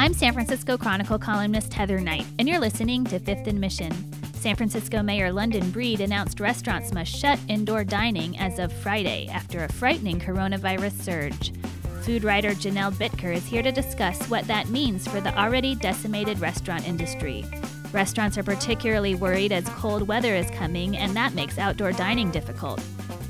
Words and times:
I'm 0.00 0.14
San 0.14 0.32
Francisco 0.32 0.78
Chronicle 0.78 1.18
columnist 1.18 1.74
Heather 1.74 2.00
Knight, 2.00 2.24
and 2.38 2.48
you're 2.48 2.58
listening 2.58 3.04
to 3.04 3.18
Fifth 3.18 3.46
and 3.46 3.60
Mission. 3.60 3.92
San 4.32 4.56
Francisco 4.56 5.02
Mayor 5.02 5.30
London 5.30 5.70
Breed 5.70 6.00
announced 6.00 6.40
restaurants 6.40 6.90
must 6.94 7.14
shut 7.14 7.38
indoor 7.48 7.84
dining 7.84 8.38
as 8.38 8.58
of 8.58 8.72
Friday 8.72 9.28
after 9.30 9.62
a 9.62 9.70
frightening 9.70 10.18
coronavirus 10.18 10.92
surge. 10.92 11.52
Food 12.00 12.24
writer 12.24 12.52
Janelle 12.52 12.94
Bitker 12.94 13.36
is 13.36 13.44
here 13.44 13.62
to 13.62 13.70
discuss 13.70 14.24
what 14.30 14.46
that 14.46 14.70
means 14.70 15.06
for 15.06 15.20
the 15.20 15.38
already 15.38 15.74
decimated 15.74 16.40
restaurant 16.40 16.88
industry. 16.88 17.44
Restaurants 17.92 18.38
are 18.38 18.42
particularly 18.42 19.14
worried 19.14 19.52
as 19.52 19.68
cold 19.68 20.08
weather 20.08 20.34
is 20.34 20.50
coming, 20.52 20.96
and 20.96 21.14
that 21.14 21.34
makes 21.34 21.58
outdoor 21.58 21.92
dining 21.92 22.30
difficult. 22.30 22.82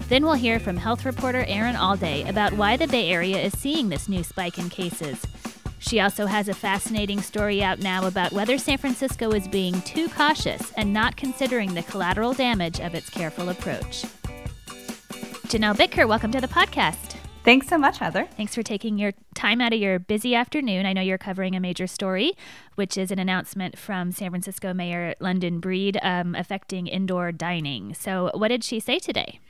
Then 0.09 0.23
we'll 0.23 0.35
hear 0.35 0.61
from 0.61 0.77
health 0.77 1.05
reporter 1.05 1.45
Erin 1.49 1.75
Allday 1.75 2.29
about 2.29 2.53
why 2.53 2.77
the 2.77 2.87
Bay 2.87 3.11
Area 3.11 3.39
is 3.39 3.59
seeing 3.59 3.89
this 3.89 4.09
new 4.09 4.23
spike 4.23 4.57
in 4.57 4.69
cases. 4.69 5.21
She 5.81 5.99
also 5.99 6.27
has 6.27 6.49
a 6.49 6.55
fascinating 6.55 7.23
story 7.23 7.63
out 7.63 7.81
now 7.81 8.07
about 8.07 8.33
whether 8.33 8.59
San 8.59 8.77
Francisco 8.77 9.31
is 9.31 9.49
being 9.49 9.81
too 9.83 10.09
cautious 10.11 10.73
and 10.77 10.93
not 10.93 11.17
considering 11.17 11.73
the 11.73 11.83
collateral 11.83 12.35
damage 12.35 12.81
of 12.81 12.95
its 12.95 13.09
careful 13.09 13.49
approach. 13.49 14.05
Janelle 15.49 15.75
Bitker, 15.75 16.07
welcome 16.07 16.31
to 16.33 16.41
the 16.41 16.47
podcast. 16.47 17.17
Thanks 17.45 17.67
so 17.67 17.79
much, 17.79 17.97
Heather. 17.97 18.29
Thanks 18.37 18.55
for 18.55 18.63
taking 18.63 18.99
your 18.99 19.13
time 19.35 19.63
out 19.63 19.73
of 19.73 19.81
your 19.81 19.99
busy 19.99 20.35
afternoon. 20.35 20.85
I 20.85 20.93
know 20.93 21.01
you're 21.01 21.17
covering 21.17 21.57
a 21.57 21.61
major 21.61 21.87
story, 21.87 22.35
which 22.75 22.99
is 22.99 23.11
an 23.11 23.19
announcement 23.19 23.79
from 23.79 24.13
San 24.13 24.29
Francisco 24.29 24.75
Mayor 24.75 25.15
London 25.19 25.59
Breed 25.61 25.99
um, 26.03 26.35
affecting 26.35 26.87
indoor 26.87 27.33
dining. 27.33 27.95
So, 27.95 28.31
what 28.35 28.49
did 28.49 28.63
she 28.63 28.79
say 28.79 28.99
today? 28.99 29.41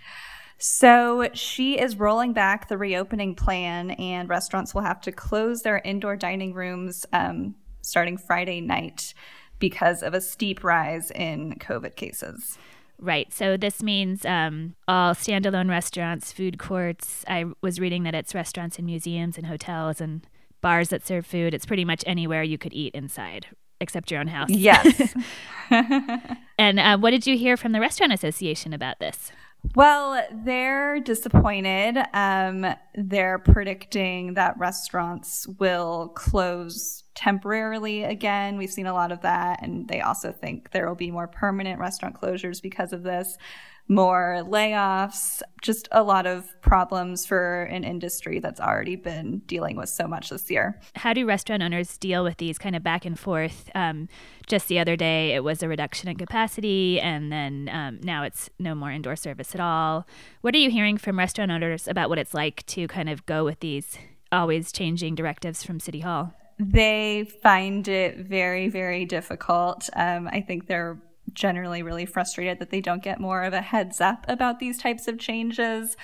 So 0.60 1.30
she 1.32 1.78
is 1.78 1.96
rolling 1.96 2.34
back 2.34 2.68
the 2.68 2.76
reopening 2.76 3.34
plan, 3.34 3.92
and 3.92 4.28
restaurants 4.28 4.74
will 4.74 4.82
have 4.82 5.00
to 5.02 5.12
close 5.12 5.62
their 5.62 5.78
indoor 5.78 6.16
dining 6.16 6.52
rooms 6.52 7.06
um, 7.14 7.54
starting 7.80 8.18
Friday 8.18 8.60
night 8.60 9.14
because 9.58 10.02
of 10.02 10.12
a 10.12 10.20
steep 10.20 10.62
rise 10.62 11.10
in 11.12 11.54
COVID 11.54 11.96
cases. 11.96 12.58
Right. 12.98 13.32
So 13.32 13.56
this 13.56 13.82
means 13.82 14.26
um, 14.26 14.74
all 14.86 15.14
standalone 15.14 15.70
restaurants, 15.70 16.30
food 16.30 16.58
courts. 16.58 17.24
I 17.26 17.46
was 17.62 17.80
reading 17.80 18.02
that 18.02 18.14
it's 18.14 18.34
restaurants 18.34 18.76
and 18.76 18.84
museums 18.84 19.38
and 19.38 19.46
hotels 19.46 19.98
and 19.98 20.26
bars 20.60 20.90
that 20.90 21.06
serve 21.06 21.24
food. 21.24 21.54
It's 21.54 21.64
pretty 21.64 21.86
much 21.86 22.04
anywhere 22.06 22.42
you 22.42 22.58
could 22.58 22.74
eat 22.74 22.94
inside 22.94 23.46
except 23.80 24.10
your 24.10 24.20
own 24.20 24.26
house. 24.26 24.50
Yes. 24.50 25.14
and 26.58 26.78
uh, 26.78 26.98
what 26.98 27.12
did 27.12 27.26
you 27.26 27.38
hear 27.38 27.56
from 27.56 27.72
the 27.72 27.80
Restaurant 27.80 28.12
Association 28.12 28.74
about 28.74 28.98
this? 28.98 29.32
Well, 29.76 30.26
they're 30.44 31.00
disappointed. 31.00 31.98
Um, 32.12 32.66
they're 32.94 33.38
predicting 33.38 34.34
that 34.34 34.58
restaurants 34.58 35.46
will 35.58 36.08
close 36.14 37.04
temporarily 37.14 38.04
again. 38.04 38.56
We've 38.56 38.70
seen 38.70 38.86
a 38.86 38.94
lot 38.94 39.12
of 39.12 39.20
that. 39.20 39.62
And 39.62 39.86
they 39.86 40.00
also 40.00 40.32
think 40.32 40.70
there 40.70 40.88
will 40.88 40.94
be 40.94 41.10
more 41.10 41.28
permanent 41.28 41.78
restaurant 41.78 42.18
closures 42.20 42.62
because 42.62 42.92
of 42.92 43.02
this 43.02 43.36
more 43.90 44.44
layoffs, 44.46 45.42
just 45.62 45.88
a 45.90 46.02
lot 46.02 46.24
of 46.24 46.48
problems 46.62 47.26
for 47.26 47.64
an 47.64 47.82
industry 47.82 48.38
that's 48.38 48.60
already 48.60 48.94
been 48.94 49.38
dealing 49.46 49.76
with 49.76 49.88
so 49.88 50.06
much 50.06 50.30
this 50.30 50.48
year. 50.48 50.80
How 50.94 51.12
do 51.12 51.26
restaurant 51.26 51.60
owners 51.60 51.98
deal 51.98 52.22
with 52.22 52.36
these 52.36 52.56
kind 52.56 52.76
of 52.76 52.84
back 52.84 53.04
and 53.04 53.18
forth? 53.18 53.68
Um, 53.74 54.08
just 54.46 54.68
the 54.68 54.78
other 54.78 54.94
day, 54.94 55.34
it 55.34 55.42
was 55.42 55.60
a 55.64 55.68
reduction 55.68 56.08
in 56.08 56.16
capacity, 56.16 57.00
and 57.00 57.32
then 57.32 57.68
um, 57.72 57.98
now 58.04 58.22
it's 58.22 58.48
no 58.60 58.76
more 58.76 58.92
indoor 58.92 59.16
service 59.16 59.56
at 59.56 59.60
all. 59.60 60.06
What 60.40 60.54
are 60.54 60.58
you 60.58 60.70
hearing 60.70 60.96
from 60.96 61.18
restaurant 61.18 61.50
owners 61.50 61.88
about 61.88 62.08
what 62.08 62.18
it's 62.18 62.32
like 62.32 62.64
to 62.66 62.86
kind 62.86 63.08
of 63.08 63.26
go 63.26 63.44
with 63.44 63.58
these 63.58 63.98
always 64.30 64.70
changing 64.70 65.16
directives 65.16 65.64
from 65.64 65.80
City 65.80 66.00
Hall? 66.00 66.32
They 66.60 67.28
find 67.42 67.88
it 67.88 68.18
very, 68.18 68.68
very 68.68 69.04
difficult. 69.04 69.90
Um, 69.96 70.28
I 70.28 70.42
think 70.42 70.68
they're 70.68 71.00
generally 71.34 71.82
really 71.82 72.06
frustrated 72.06 72.58
that 72.58 72.70
they 72.70 72.80
don't 72.80 73.02
get 73.02 73.20
more 73.20 73.44
of 73.44 73.52
a 73.52 73.60
heads 73.60 74.00
up 74.00 74.24
about 74.28 74.58
these 74.58 74.78
types 74.78 75.08
of 75.08 75.18
changes. 75.18 75.96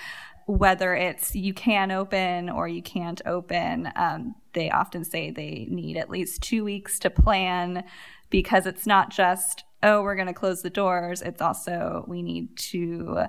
Whether 0.45 0.95
it's 0.95 1.35
you 1.35 1.53
can 1.53 1.91
open 1.91 2.49
or 2.49 2.67
you 2.67 2.81
can't 2.81 3.21
open, 3.25 3.91
um, 3.95 4.35
they 4.53 4.69
often 4.71 5.03
say 5.03 5.29
they 5.29 5.67
need 5.69 5.97
at 5.97 6.09
least 6.09 6.41
two 6.41 6.63
weeks 6.63 6.99
to 6.99 7.09
plan 7.09 7.83
because 8.29 8.65
it's 8.65 8.85
not 8.85 9.09
just, 9.09 9.65
oh, 9.83 10.01
we're 10.01 10.15
going 10.15 10.27
to 10.27 10.33
close 10.33 10.61
the 10.61 10.69
doors. 10.69 11.21
It's 11.21 11.41
also, 11.41 12.05
we 12.07 12.21
need 12.21 12.57
to 12.57 13.25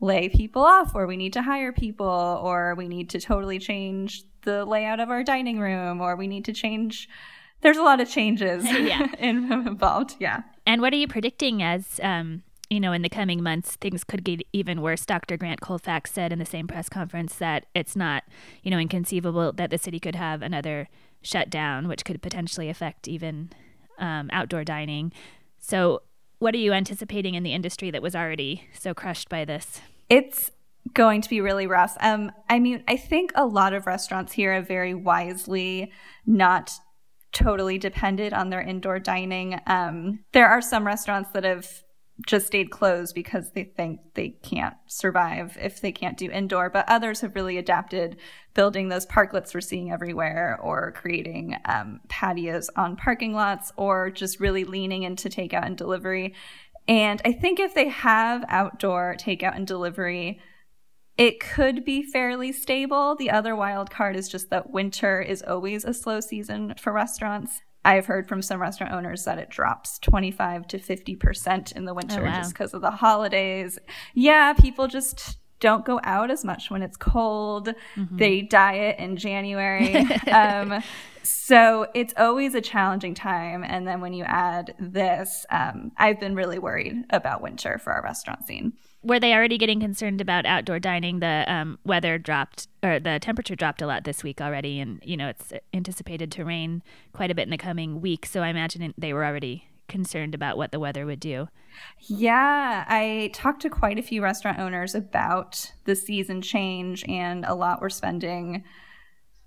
lay 0.00 0.28
people 0.28 0.62
off 0.62 0.94
or 0.94 1.06
we 1.06 1.16
need 1.16 1.32
to 1.34 1.42
hire 1.42 1.72
people 1.72 2.40
or 2.42 2.74
we 2.74 2.88
need 2.88 3.10
to 3.10 3.20
totally 3.20 3.58
change 3.58 4.24
the 4.42 4.64
layout 4.64 5.00
of 5.00 5.10
our 5.10 5.22
dining 5.22 5.60
room 5.60 6.00
or 6.00 6.16
we 6.16 6.26
need 6.26 6.44
to 6.46 6.52
change 6.52 7.08
there's 7.62 7.76
a 7.76 7.82
lot 7.82 8.00
of 8.00 8.08
changes 8.08 8.64
yeah. 8.70 9.06
involved. 9.18 10.16
Yeah. 10.18 10.42
And 10.66 10.80
what 10.80 10.92
are 10.92 10.96
you 10.96 11.08
predicting 11.08 11.62
as 11.62 12.00
um, 12.02 12.42
you 12.70 12.78
know, 12.78 12.92
in 12.92 13.02
the 13.02 13.08
coming 13.08 13.42
months, 13.42 13.74
things 13.76 14.04
could 14.04 14.22
get 14.22 14.46
even 14.52 14.80
worse. 14.80 15.04
Dr. 15.04 15.36
Grant 15.36 15.60
Colfax 15.60 16.12
said 16.12 16.32
in 16.32 16.38
the 16.38 16.46
same 16.46 16.68
press 16.68 16.88
conference 16.88 17.34
that 17.34 17.66
it's 17.74 17.96
not, 17.96 18.22
you 18.62 18.70
know, 18.70 18.78
inconceivable 18.78 19.52
that 19.52 19.70
the 19.70 19.78
city 19.78 19.98
could 19.98 20.14
have 20.14 20.40
another 20.40 20.88
shutdown, 21.20 21.88
which 21.88 22.04
could 22.04 22.22
potentially 22.22 22.68
affect 22.68 23.08
even 23.08 23.50
um, 23.98 24.30
outdoor 24.32 24.62
dining. 24.62 25.12
So, 25.58 26.02
what 26.38 26.54
are 26.54 26.58
you 26.58 26.72
anticipating 26.72 27.34
in 27.34 27.42
the 27.42 27.52
industry 27.52 27.90
that 27.90 28.00
was 28.00 28.14
already 28.14 28.68
so 28.72 28.94
crushed 28.94 29.28
by 29.28 29.44
this? 29.44 29.82
It's 30.08 30.50
going 30.94 31.20
to 31.22 31.28
be 31.28 31.40
really 31.40 31.66
rough. 31.66 31.96
Um, 32.00 32.32
I 32.48 32.60
mean, 32.60 32.82
I 32.88 32.96
think 32.96 33.32
a 33.34 33.44
lot 33.44 33.74
of 33.74 33.86
restaurants 33.86 34.32
here 34.32 34.54
have 34.54 34.66
very 34.66 34.94
wisely 34.94 35.92
not 36.24 36.70
totally 37.32 37.78
depended 37.78 38.32
on 38.32 38.50
their 38.50 38.60
indoor 38.60 38.98
dining. 38.98 39.60
Um, 39.66 40.20
there 40.32 40.48
are 40.48 40.60
some 40.60 40.86
restaurants 40.86 41.30
that 41.30 41.44
have 41.44 41.66
just 42.26 42.46
stayed 42.46 42.70
closed 42.70 43.14
because 43.14 43.50
they 43.52 43.64
think 43.64 44.00
they 44.14 44.28
can't 44.42 44.74
survive 44.86 45.56
if 45.60 45.80
they 45.80 45.92
can't 45.92 46.18
do 46.18 46.30
indoor, 46.30 46.68
but 46.68 46.88
others 46.88 47.20
have 47.20 47.34
really 47.34 47.56
adapted, 47.56 48.16
building 48.54 48.88
those 48.88 49.06
parklets 49.06 49.54
we're 49.54 49.60
seeing 49.60 49.90
everywhere, 49.90 50.58
or 50.62 50.92
creating 50.92 51.56
um, 51.64 52.00
patios 52.08 52.68
on 52.76 52.96
parking 52.96 53.32
lots, 53.32 53.72
or 53.76 54.10
just 54.10 54.40
really 54.40 54.64
leaning 54.64 55.02
into 55.02 55.28
takeout 55.28 55.64
and 55.64 55.76
delivery. 55.76 56.34
And 56.88 57.22
I 57.24 57.32
think 57.32 57.60
if 57.60 57.74
they 57.74 57.88
have 57.88 58.44
outdoor 58.48 59.16
takeout 59.18 59.56
and 59.56 59.66
delivery, 59.66 60.40
it 61.20 61.38
could 61.38 61.84
be 61.84 62.02
fairly 62.02 62.50
stable. 62.50 63.14
The 63.14 63.30
other 63.30 63.54
wild 63.54 63.90
card 63.90 64.16
is 64.16 64.26
just 64.26 64.48
that 64.48 64.70
winter 64.70 65.20
is 65.20 65.42
always 65.42 65.84
a 65.84 65.92
slow 65.92 66.20
season 66.20 66.72
for 66.78 66.94
restaurants. 66.94 67.60
I've 67.84 68.06
heard 68.06 68.26
from 68.26 68.40
some 68.40 68.58
restaurant 68.58 68.94
owners 68.94 69.24
that 69.24 69.36
it 69.36 69.50
drops 69.50 69.98
25 69.98 70.66
to 70.68 70.78
50% 70.78 71.76
in 71.76 71.84
the 71.84 71.92
winter 71.92 72.22
oh, 72.22 72.24
wow. 72.24 72.38
just 72.38 72.54
because 72.54 72.72
of 72.72 72.80
the 72.80 72.90
holidays. 72.90 73.78
Yeah, 74.14 74.54
people 74.54 74.86
just 74.88 75.36
don't 75.60 75.84
go 75.84 76.00
out 76.04 76.30
as 76.30 76.42
much 76.42 76.70
when 76.70 76.80
it's 76.80 76.96
cold. 76.96 77.68
Mm-hmm. 77.96 78.16
They 78.16 78.40
diet 78.40 78.98
in 78.98 79.18
January. 79.18 79.96
um, 80.32 80.82
so 81.22 81.86
it's 81.94 82.14
always 82.16 82.54
a 82.54 82.62
challenging 82.62 83.12
time. 83.12 83.62
And 83.62 83.86
then 83.86 84.00
when 84.00 84.14
you 84.14 84.24
add 84.24 84.74
this, 84.78 85.44
um, 85.50 85.92
I've 85.98 86.18
been 86.18 86.34
really 86.34 86.58
worried 86.58 87.04
about 87.10 87.42
winter 87.42 87.76
for 87.76 87.92
our 87.92 88.02
restaurant 88.02 88.46
scene 88.46 88.72
were 89.02 89.18
they 89.18 89.32
already 89.32 89.56
getting 89.56 89.80
concerned 89.80 90.20
about 90.20 90.46
outdoor 90.46 90.78
dining? 90.78 91.20
The 91.20 91.44
um, 91.48 91.78
weather 91.84 92.18
dropped, 92.18 92.68
or 92.82 93.00
the 93.00 93.18
temperature 93.20 93.56
dropped 93.56 93.80
a 93.80 93.86
lot 93.86 94.04
this 94.04 94.22
week 94.22 94.40
already, 94.40 94.78
and 94.78 95.00
you 95.04 95.16
know 95.16 95.28
it's 95.28 95.52
anticipated 95.72 96.30
to 96.32 96.44
rain 96.44 96.82
quite 97.12 97.30
a 97.30 97.34
bit 97.34 97.44
in 97.44 97.50
the 97.50 97.58
coming 97.58 98.00
week. 98.00 98.26
So 98.26 98.42
I 98.42 98.48
imagine 98.48 98.92
they 98.98 99.12
were 99.12 99.24
already 99.24 99.66
concerned 99.88 100.34
about 100.34 100.56
what 100.56 100.70
the 100.70 100.78
weather 100.78 101.06
would 101.06 101.20
do. 101.20 101.48
Yeah, 101.98 102.84
I 102.88 103.30
talked 103.34 103.62
to 103.62 103.70
quite 103.70 103.98
a 103.98 104.02
few 104.02 104.22
restaurant 104.22 104.58
owners 104.58 104.94
about 104.94 105.72
the 105.84 105.96
season 105.96 106.42
change, 106.42 107.04
and 107.08 107.44
a 107.44 107.54
lot 107.54 107.80
were 107.80 107.90
spending 107.90 108.64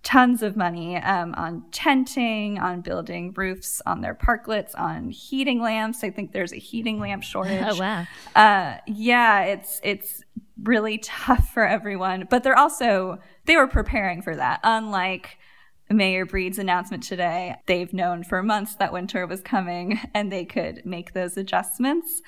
tons 0.04 0.44
of 0.44 0.56
money 0.58 0.98
um, 0.98 1.34
on 1.36 1.64
tenting, 1.72 2.60
on 2.60 2.82
building 2.82 3.34
roofs 3.36 3.82
on 3.86 4.02
their 4.02 4.14
parklets, 4.14 4.78
on 4.78 5.10
heating 5.10 5.62
lamps. 5.62 6.04
I 6.04 6.12
think 6.12 6.34
there's 6.34 6.54
a 6.54 6.58
heating 6.58 7.00
lamp 7.00 7.24
shortage. 7.34 7.64
Oh 7.66 7.78
wow! 7.80 8.06
Uh, 8.36 8.78
yeah, 8.86 9.44
it's 9.44 9.80
it's 9.84 10.24
really 10.62 11.00
tough 11.00 11.50
for 11.50 11.66
everyone, 11.66 12.28
but 12.30 12.44
they're 12.44 12.58
also 12.58 13.20
they 13.46 13.56
were 13.56 13.68
preparing 13.68 14.22
for 14.22 14.36
that. 14.36 14.60
Unlike 14.64 15.38
Mayor 15.90 16.26
Breed's 16.26 16.60
announcement 16.60 17.04
today, 17.04 17.56
they've 17.66 17.94
known 17.94 18.24
for 18.24 18.44
months 18.44 18.76
that 18.76 18.94
winter 18.94 19.26
was 19.26 19.42
coming, 19.42 20.00
and 20.14 20.32
they 20.32 20.46
could 20.46 20.86
make 20.86 21.14
those 21.14 21.38
adjustments. 21.38 22.22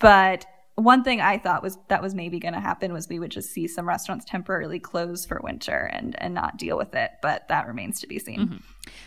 But 0.00 0.46
one 0.76 1.04
thing 1.04 1.20
I 1.20 1.38
thought 1.38 1.62
was 1.62 1.78
that 1.88 2.02
was 2.02 2.14
maybe 2.14 2.38
going 2.38 2.54
to 2.54 2.60
happen 2.60 2.92
was 2.92 3.08
we 3.08 3.18
would 3.18 3.30
just 3.30 3.50
see 3.50 3.68
some 3.68 3.86
restaurants 3.86 4.24
temporarily 4.24 4.80
close 4.80 5.24
for 5.24 5.40
winter 5.42 5.90
and 5.92 6.20
and 6.20 6.34
not 6.34 6.56
deal 6.56 6.76
with 6.76 6.94
it, 6.94 7.12
but 7.20 7.46
that 7.48 7.66
remains 7.66 8.00
to 8.00 8.06
be 8.06 8.18
seen. 8.18 8.40
Mm-hmm. 8.40 8.56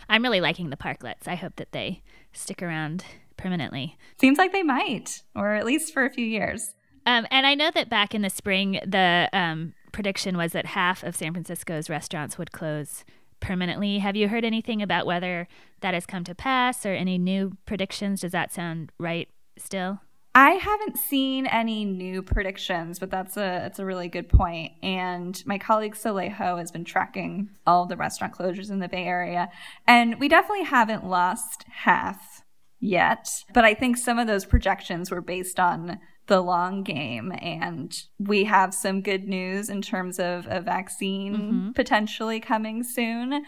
I'm 0.08 0.22
really 0.22 0.40
liking 0.40 0.70
the 0.70 0.76
parklets. 0.76 1.26
I 1.26 1.34
hope 1.34 1.56
that 1.56 1.72
they 1.72 2.02
stick 2.32 2.62
around 2.62 3.04
permanently. 3.36 3.96
Seems 4.20 4.38
like 4.38 4.52
they 4.52 4.62
might, 4.62 5.22
or 5.34 5.54
at 5.54 5.66
least 5.66 5.92
for 5.92 6.04
a 6.04 6.10
few 6.10 6.24
years. 6.24 6.74
Um, 7.04 7.26
and 7.30 7.46
I 7.46 7.54
know 7.54 7.70
that 7.72 7.88
back 7.88 8.14
in 8.14 8.22
the 8.22 8.30
spring, 8.30 8.80
the 8.84 9.28
um, 9.32 9.74
prediction 9.92 10.36
was 10.36 10.52
that 10.52 10.66
half 10.66 11.02
of 11.02 11.14
San 11.14 11.32
Francisco's 11.32 11.88
restaurants 11.88 12.36
would 12.38 12.52
close 12.52 13.04
permanently. 13.40 13.98
Have 13.98 14.16
you 14.16 14.28
heard 14.28 14.44
anything 14.44 14.82
about 14.82 15.06
whether 15.06 15.46
that 15.80 15.94
has 15.94 16.06
come 16.06 16.24
to 16.24 16.34
pass 16.34 16.84
or 16.84 16.94
any 16.94 17.18
new 17.18 17.56
predictions? 17.64 18.22
Does 18.22 18.32
that 18.32 18.52
sound 18.52 18.90
right 18.98 19.28
still? 19.56 20.00
I 20.36 20.50
haven't 20.50 20.98
seen 20.98 21.46
any 21.46 21.86
new 21.86 22.20
predictions, 22.22 22.98
but 22.98 23.10
that's 23.10 23.38
a 23.38 23.40
that's 23.62 23.78
a 23.78 23.86
really 23.86 24.08
good 24.08 24.28
point. 24.28 24.72
And 24.82 25.42
my 25.46 25.56
colleague 25.56 25.96
Soleil 25.96 26.30
Ho 26.30 26.58
has 26.58 26.70
been 26.70 26.84
tracking 26.84 27.48
all 27.66 27.86
the 27.86 27.96
restaurant 27.96 28.34
closures 28.34 28.70
in 28.70 28.78
the 28.78 28.86
Bay 28.86 29.04
Area, 29.04 29.48
and 29.86 30.20
we 30.20 30.28
definitely 30.28 30.64
haven't 30.64 31.06
lost 31.06 31.64
half 31.70 32.42
yet. 32.80 33.30
But 33.54 33.64
I 33.64 33.72
think 33.72 33.96
some 33.96 34.18
of 34.18 34.26
those 34.26 34.44
projections 34.44 35.10
were 35.10 35.22
based 35.22 35.58
on 35.58 36.00
the 36.26 36.42
long 36.42 36.82
game, 36.82 37.32
and 37.40 37.98
we 38.18 38.44
have 38.44 38.74
some 38.74 39.00
good 39.00 39.26
news 39.26 39.70
in 39.70 39.80
terms 39.80 40.18
of 40.18 40.46
a 40.50 40.60
vaccine 40.60 41.34
mm-hmm. 41.34 41.70
potentially 41.70 42.40
coming 42.40 42.82
soon. 42.82 43.42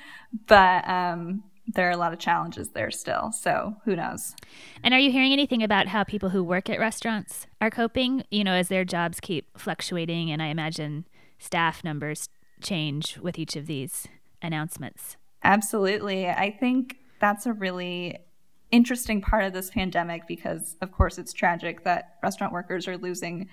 But 0.46 0.88
um, 0.88 1.42
there 1.74 1.88
are 1.88 1.92
a 1.92 1.96
lot 1.96 2.12
of 2.12 2.18
challenges 2.18 2.70
there 2.70 2.90
still. 2.90 3.30
So 3.32 3.76
who 3.84 3.94
knows? 3.94 4.34
And 4.82 4.94
are 4.94 5.00
you 5.00 5.12
hearing 5.12 5.32
anything 5.32 5.62
about 5.62 5.88
how 5.88 6.02
people 6.04 6.30
who 6.30 6.42
work 6.42 6.70
at 6.70 6.80
restaurants 6.80 7.46
are 7.60 7.70
coping? 7.70 8.24
You 8.30 8.44
know, 8.44 8.52
as 8.52 8.68
their 8.68 8.84
jobs 8.84 9.20
keep 9.20 9.58
fluctuating, 9.58 10.30
and 10.30 10.42
I 10.42 10.46
imagine 10.46 11.06
staff 11.38 11.84
numbers 11.84 12.28
change 12.60 13.18
with 13.18 13.38
each 13.38 13.54
of 13.54 13.66
these 13.66 14.08
announcements. 14.42 15.16
Absolutely. 15.44 16.28
I 16.28 16.50
think 16.50 16.96
that's 17.20 17.46
a 17.46 17.52
really 17.52 18.18
interesting 18.70 19.20
part 19.20 19.44
of 19.44 19.52
this 19.52 19.70
pandemic 19.70 20.26
because, 20.26 20.76
of 20.80 20.92
course, 20.92 21.18
it's 21.18 21.32
tragic 21.32 21.84
that 21.84 22.16
restaurant 22.22 22.52
workers 22.52 22.88
are 22.88 22.96
losing 22.96 23.48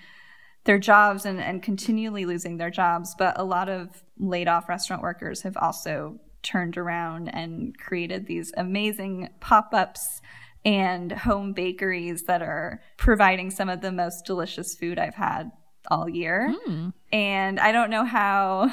their 0.65 0.79
jobs 0.79 1.25
and, 1.25 1.39
and 1.39 1.61
continually 1.61 2.25
losing 2.25 2.57
their 2.57 2.71
jobs. 2.71 3.15
But 3.17 3.39
a 3.39 3.43
lot 3.43 3.69
of 3.69 4.03
laid 4.17 4.47
off 4.47 4.67
restaurant 4.67 5.01
workers 5.01 5.41
have 5.43 5.57
also 5.57 6.19
turned 6.45 6.77
around 6.77 7.27
and 7.27 7.77
created 7.77 8.27
these 8.27 8.53
amazing 8.55 9.29
pop 9.41 9.73
ups 9.73 10.21
and 10.63 11.11
home 11.11 11.53
bakeries 11.53 12.23
that 12.23 12.41
are 12.41 12.81
providing 12.97 13.51
some 13.51 13.69
of 13.69 13.81
the 13.81 13.91
most 13.91 14.25
delicious 14.25 14.75
food 14.75 14.97
I've 14.97 15.15
had 15.15 15.51
all 15.91 16.09
year. 16.09 16.53
Mm. 16.67 16.93
And 17.11 17.59
I 17.59 17.71
don't 17.71 17.89
know 17.89 18.05
how 18.05 18.71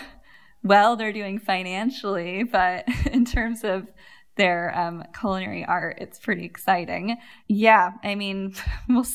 well 0.62 0.96
they're 0.96 1.12
doing 1.12 1.38
financially, 1.38 2.44
but 2.44 2.86
in 3.10 3.24
terms 3.24 3.64
of 3.64 3.88
their 4.36 4.76
um, 4.78 5.04
culinary 5.18 5.64
art. 5.64 5.98
It's 6.00 6.18
pretty 6.18 6.44
exciting. 6.44 7.18
Yeah, 7.48 7.92
I 8.02 8.14
mean, 8.14 8.54
we'll, 8.88 9.06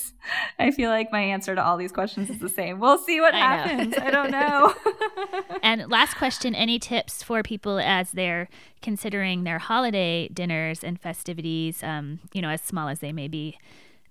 I 0.59 0.71
feel 0.71 0.89
like 0.89 1.11
my 1.11 1.21
answer 1.21 1.55
to 1.55 1.63
all 1.63 1.77
these 1.77 1.91
questions 1.91 2.29
is 2.29 2.39
the 2.39 2.49
same. 2.49 2.79
We'll 2.79 2.97
see 2.97 3.19
what 3.19 3.33
I 3.33 3.37
happens. 3.37 3.95
I 3.97 4.11
don't 4.11 4.31
know. 4.31 4.73
and 5.63 5.89
last 5.89 6.15
question 6.15 6.53
any 6.53 6.79
tips 6.79 7.23
for 7.23 7.43
people 7.43 7.79
as 7.79 8.11
they're 8.11 8.47
considering 8.81 9.43
their 9.43 9.59
holiday 9.59 10.27
dinners 10.29 10.83
and 10.83 10.99
festivities, 10.99 11.83
um, 11.83 12.19
you 12.33 12.41
know, 12.41 12.49
as 12.49 12.61
small 12.61 12.87
as 12.87 12.99
they 12.99 13.11
may 13.11 13.27
be 13.27 13.57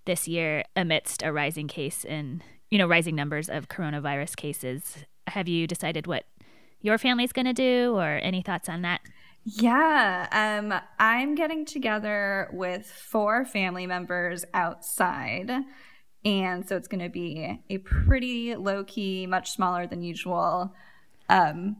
this 0.06 0.26
year 0.26 0.64
amidst 0.75 1.23
a 1.23 1.32
rising 1.32 1.69
case 1.69 2.05
in, 2.05 2.43
you 2.70 2.79
know, 2.79 2.87
rising 2.87 3.14
numbers 3.14 3.49
of 3.49 3.69
coronavirus 3.69 4.37
cases? 4.37 5.05
Have 5.29 5.49
you 5.49 5.67
decided 5.67 6.06
what 6.06 6.25
your 6.81 6.99
family's 6.99 7.32
going 7.32 7.47
to 7.47 7.52
do 7.52 7.94
or 7.97 8.19
any 8.23 8.43
thoughts 8.43 8.69
on 8.69 8.82
that? 8.82 9.00
Yeah, 9.49 10.27
um, 10.33 10.75
I'm 10.99 11.37
getting 11.37 11.65
together 11.65 12.51
with 12.53 12.85
four 12.85 13.45
family 13.45 13.87
members 13.87 14.45
outside. 14.53 15.53
And 16.25 16.69
so 16.69 16.77
it's 16.77 16.89
going 16.89 17.05
to 17.05 17.09
be 17.09 17.63
a 17.71 17.79
pretty 17.79 18.57
low 18.57 18.83
key, 18.83 19.29
much 19.29 19.53
smaller 19.53 19.87
than 19.87 20.03
usual, 20.03 20.75
um, 21.29 21.77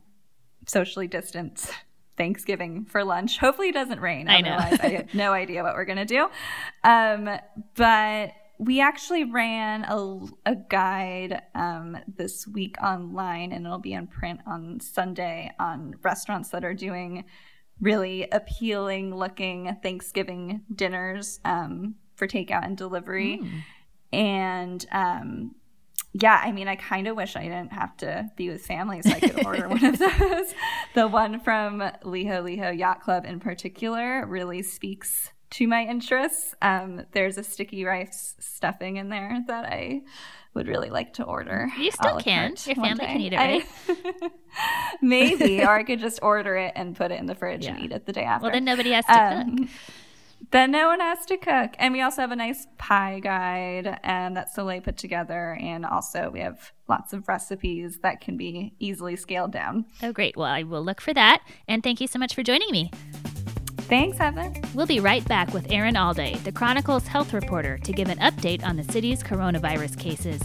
socially 0.69 1.09
distanced 1.09 1.73
Thanksgiving 2.17 2.85
for 2.85 3.03
lunch. 3.03 3.39
Hopefully 3.39 3.71
it 3.71 3.75
doesn't 3.75 4.01
rain. 4.01 4.29
I 4.29 4.43
know. 4.43 4.57
I 4.57 4.89
have 4.89 5.13
no 5.13 5.33
idea 5.33 5.65
what 5.65 5.75
we're 5.75 5.87
going 5.87 5.99
to 5.99 6.05
do. 6.05 6.29
Um, 6.85 7.29
but 7.75 8.31
we 8.59 8.81
actually 8.81 9.25
ran 9.25 9.83
a, 9.83 10.21
a 10.47 10.55
guide 10.55 11.43
um, 11.57 11.99
this 12.17 12.47
week 12.47 12.77
online, 12.81 13.53
and 13.53 13.67
it'll 13.67 13.79
be 13.79 13.93
in 13.93 14.07
print 14.07 14.39
on 14.47 14.79
Sunday 14.79 15.51
on 15.59 15.97
restaurants 16.03 16.51
that 16.51 16.65
are 16.65 16.75
doing 16.75 17.25
really 17.81 18.27
appealing 18.31 19.15
looking 19.15 19.77
Thanksgiving 19.83 20.63
dinners 20.75 21.41
um, 21.45 21.95
for 22.15 22.27
takeout 22.27 22.65
and 22.65 22.77
delivery. 22.77 23.41
Mm. 23.43 23.63
And 24.13 24.87
um, 24.93 25.55
yeah, 26.13 26.41
I 26.43 26.53
mean, 26.53 26.69
I 26.69 26.77
kind 26.77 27.09
of 27.09 27.17
wish 27.17 27.37
I 27.37 27.43
didn't 27.43 27.73
have 27.73 27.97
to 27.99 28.31
be 28.37 28.49
with 28.49 28.65
family 28.65 29.03
so 29.03 29.11
I 29.11 29.21
could 29.21 29.45
order 29.45 29.69
one 29.69 29.85
of 29.85 29.99
those. 30.19 30.55
The 30.95 31.07
one 31.09 31.41
from 31.41 31.81
Liholiho 32.05 32.77
Yacht 32.77 33.03
Club 33.03 33.27
in 33.27 33.41
particular 33.41 34.25
really 34.27 34.63
speaks 34.63 35.33
to 35.51 35.67
my 35.67 35.85
interests. 35.85 36.55
Um, 36.63 37.07
there's 37.13 37.39
a 37.39 37.43
sticky 37.43 37.85
rice 37.85 38.35
stuffing 38.39 38.97
in 38.97 39.09
there 39.09 39.45
that 39.47 39.67
I 39.67 40.03
would 40.55 40.69
really 40.69 40.91
like 40.91 41.15
to 41.15 41.23
order. 41.23 41.69
You 41.79 41.91
still 41.91 42.19
can. 42.19 42.55
Your 42.65 42.75
family 42.75 43.07
can 43.07 43.21
eat 43.21 43.33
it, 43.33 43.37
right? 43.37 43.67
I, 43.89 44.31
maybe, 45.03 45.63
or 45.63 45.71
I 45.71 45.85
could 45.85 46.01
just 46.01 46.19
order 46.23 46.57
it 46.57 46.73
and 46.75 46.97
put 46.97 47.13
it 47.13 47.21
in 47.21 47.27
the 47.27 47.35
fridge 47.35 47.65
yeah. 47.65 47.75
and 47.75 47.85
eat 47.85 47.93
it 47.93 48.07
the 48.07 48.13
day 48.13 48.25
after. 48.25 48.45
Well, 48.45 48.53
then 48.53 48.65
nobody 48.65 48.93
has 48.93 49.05
to 49.07 49.13
um, 49.13 49.59
cook. 49.59 49.69
Then 50.51 50.71
no 50.71 50.89
one 50.89 51.01
has 51.01 51.25
to 51.27 51.37
cook. 51.37 51.75
And 51.79 51.93
we 51.93 52.01
also 52.03 52.21
have 52.21 52.31
a 52.31 52.37
nice 52.37 52.67
pie 52.79 53.21
guide 53.21 53.99
and 54.03 54.37
that 54.37 54.53
Soleil 54.53 54.81
put 54.81 54.97
together. 54.97 55.59
And 55.61 55.85
also 55.85 56.31
we 56.31 56.41
have 56.41 56.73
lots 56.89 57.13
of 57.13 57.27
recipes 57.27 57.99
that 58.03 58.21
can 58.21 58.37
be 58.37 58.75
easily 58.79 59.17
scaled 59.17 59.53
down. 59.53 59.87
Oh, 60.03 60.13
great. 60.13 60.37
Well, 60.37 60.51
I 60.51 60.63
will 60.63 60.85
look 60.85 61.01
for 61.01 61.15
that. 61.15 61.43
And 61.67 61.83
thank 61.83 62.01
you 62.01 62.07
so 62.07 62.19
much 62.19 62.35
for 62.35 62.43
joining 62.43 62.71
me. 62.71 62.91
Thanks, 63.89 64.19
Heather. 64.19 64.53
We'll 64.75 64.87
be 64.87 64.99
right 64.99 65.25
back 65.29 65.55
with 65.55 65.71
Erin 65.71 65.95
Allday, 65.95 66.43
the 66.43 66.51
Chronicle's 66.51 67.07
health 67.07 67.33
reporter, 67.33 67.79
to 67.79 67.93
give 67.93 68.09
an 68.09 68.19
update 68.19 68.65
on 68.65 68.77
the 68.77 68.83
city's 68.83 69.23
coronavirus 69.23 69.97
cases. 69.97 70.43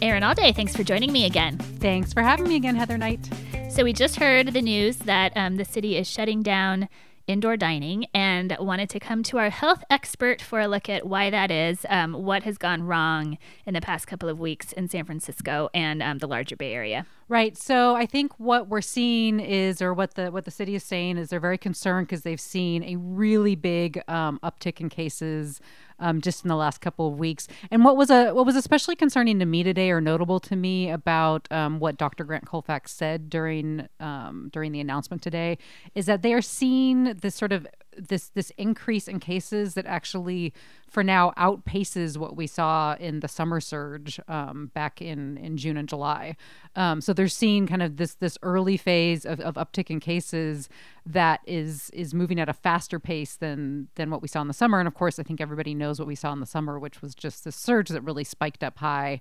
Erin 0.00 0.22
Allday, 0.22 0.54
thanks 0.54 0.76
for 0.76 0.84
joining 0.84 1.10
me 1.10 1.24
again. 1.24 1.58
Thanks 1.58 2.12
for 2.12 2.22
having 2.22 2.46
me 2.46 2.54
again, 2.54 2.76
Heather 2.76 2.96
Knight. 2.96 3.28
So, 3.70 3.82
we 3.82 3.92
just 3.92 4.16
heard 4.16 4.52
the 4.52 4.62
news 4.62 4.98
that 4.98 5.36
um, 5.36 5.56
the 5.56 5.64
city 5.64 5.96
is 5.96 6.08
shutting 6.08 6.44
down 6.44 6.88
indoor 7.26 7.56
dining 7.56 8.06
and 8.14 8.56
wanted 8.60 8.88
to 8.90 9.00
come 9.00 9.22
to 9.24 9.38
our 9.38 9.50
health 9.50 9.82
expert 9.90 10.40
for 10.40 10.60
a 10.60 10.68
look 10.68 10.88
at 10.88 11.06
why 11.06 11.30
that 11.30 11.50
is, 11.50 11.84
um, 11.88 12.12
what 12.12 12.42
has 12.44 12.58
gone 12.58 12.82
wrong 12.82 13.38
in 13.64 13.74
the 13.74 13.80
past 13.80 14.06
couple 14.06 14.28
of 14.28 14.38
weeks 14.38 14.72
in 14.72 14.88
San 14.88 15.04
Francisco 15.04 15.68
and 15.74 16.02
um, 16.02 16.18
the 16.18 16.26
larger 16.26 16.56
Bay 16.56 16.72
Area. 16.72 17.06
Right. 17.28 17.56
So 17.56 17.96
I 17.96 18.06
think 18.06 18.32
what 18.38 18.68
we're 18.68 18.80
seeing 18.80 19.40
is, 19.40 19.82
or 19.82 19.92
what 19.92 20.14
the 20.14 20.30
what 20.30 20.44
the 20.44 20.50
city 20.52 20.76
is 20.76 20.84
saying 20.84 21.18
is, 21.18 21.30
they're 21.30 21.40
very 21.40 21.58
concerned 21.58 22.06
because 22.06 22.22
they've 22.22 22.40
seen 22.40 22.84
a 22.84 22.94
really 22.96 23.56
big 23.56 24.00
um, 24.06 24.38
uptick 24.44 24.80
in 24.80 24.88
cases 24.88 25.60
um, 25.98 26.20
just 26.20 26.44
in 26.44 26.48
the 26.48 26.56
last 26.56 26.80
couple 26.80 27.08
of 27.08 27.18
weeks. 27.18 27.48
And 27.70 27.84
what 27.84 27.96
was 27.96 28.10
a 28.10 28.32
what 28.32 28.46
was 28.46 28.56
especially 28.56 28.96
concerning 28.96 29.38
to 29.38 29.46
me 29.46 29.62
today, 29.62 29.90
or 29.90 30.00
notable 30.00 30.40
to 30.40 30.56
me 30.56 30.90
about 30.90 31.50
um, 31.50 31.78
what 31.78 31.96
Dr. 31.96 32.24
Grant 32.24 32.46
Colfax 32.46 32.92
said 32.92 33.30
during 33.30 33.88
um, 34.00 34.50
during 34.52 34.72
the 34.72 34.80
announcement 34.80 35.22
today, 35.22 35.58
is 35.94 36.06
that 36.06 36.22
they 36.22 36.32
are 36.32 36.42
seeing 36.42 37.14
this 37.22 37.34
sort 37.34 37.52
of 37.52 37.66
this 37.96 38.28
this 38.28 38.50
increase 38.56 39.08
in 39.08 39.20
cases 39.20 39.74
that 39.74 39.86
actually 39.86 40.52
for 40.88 41.02
now 41.02 41.32
outpaces 41.36 42.16
what 42.16 42.36
we 42.36 42.46
saw 42.46 42.94
in 43.00 43.20
the 43.20 43.28
summer 43.28 43.60
surge 43.60 44.20
um, 44.28 44.70
back 44.74 45.02
in 45.02 45.36
in 45.38 45.56
June 45.56 45.76
and 45.76 45.88
July. 45.88 46.36
Um, 46.74 47.00
so 47.00 47.12
they're 47.12 47.28
seeing 47.28 47.66
kind 47.66 47.82
of 47.82 47.96
this 47.96 48.14
this 48.14 48.38
early 48.42 48.76
phase 48.76 49.24
of, 49.24 49.40
of 49.40 49.54
uptick 49.54 49.90
in 49.90 50.00
cases 50.00 50.68
that 51.04 51.40
is 51.46 51.90
is 51.90 52.14
moving 52.14 52.40
at 52.40 52.48
a 52.48 52.52
faster 52.52 52.98
pace 52.98 53.36
than 53.36 53.88
than 53.94 54.10
what 54.10 54.22
we 54.22 54.28
saw 54.28 54.40
in 54.40 54.48
the 54.48 54.54
summer. 54.54 54.78
And 54.78 54.88
of 54.88 54.94
course, 54.94 55.18
I 55.18 55.22
think 55.22 55.40
everybody 55.40 55.74
knows 55.74 55.98
what 55.98 56.08
we 56.08 56.14
saw 56.14 56.32
in 56.32 56.40
the 56.40 56.46
summer, 56.46 56.78
which 56.78 57.02
was 57.02 57.14
just 57.14 57.44
this 57.44 57.56
surge 57.56 57.88
that 57.88 58.02
really 58.02 58.24
spiked 58.24 58.62
up 58.62 58.78
high. 58.78 59.20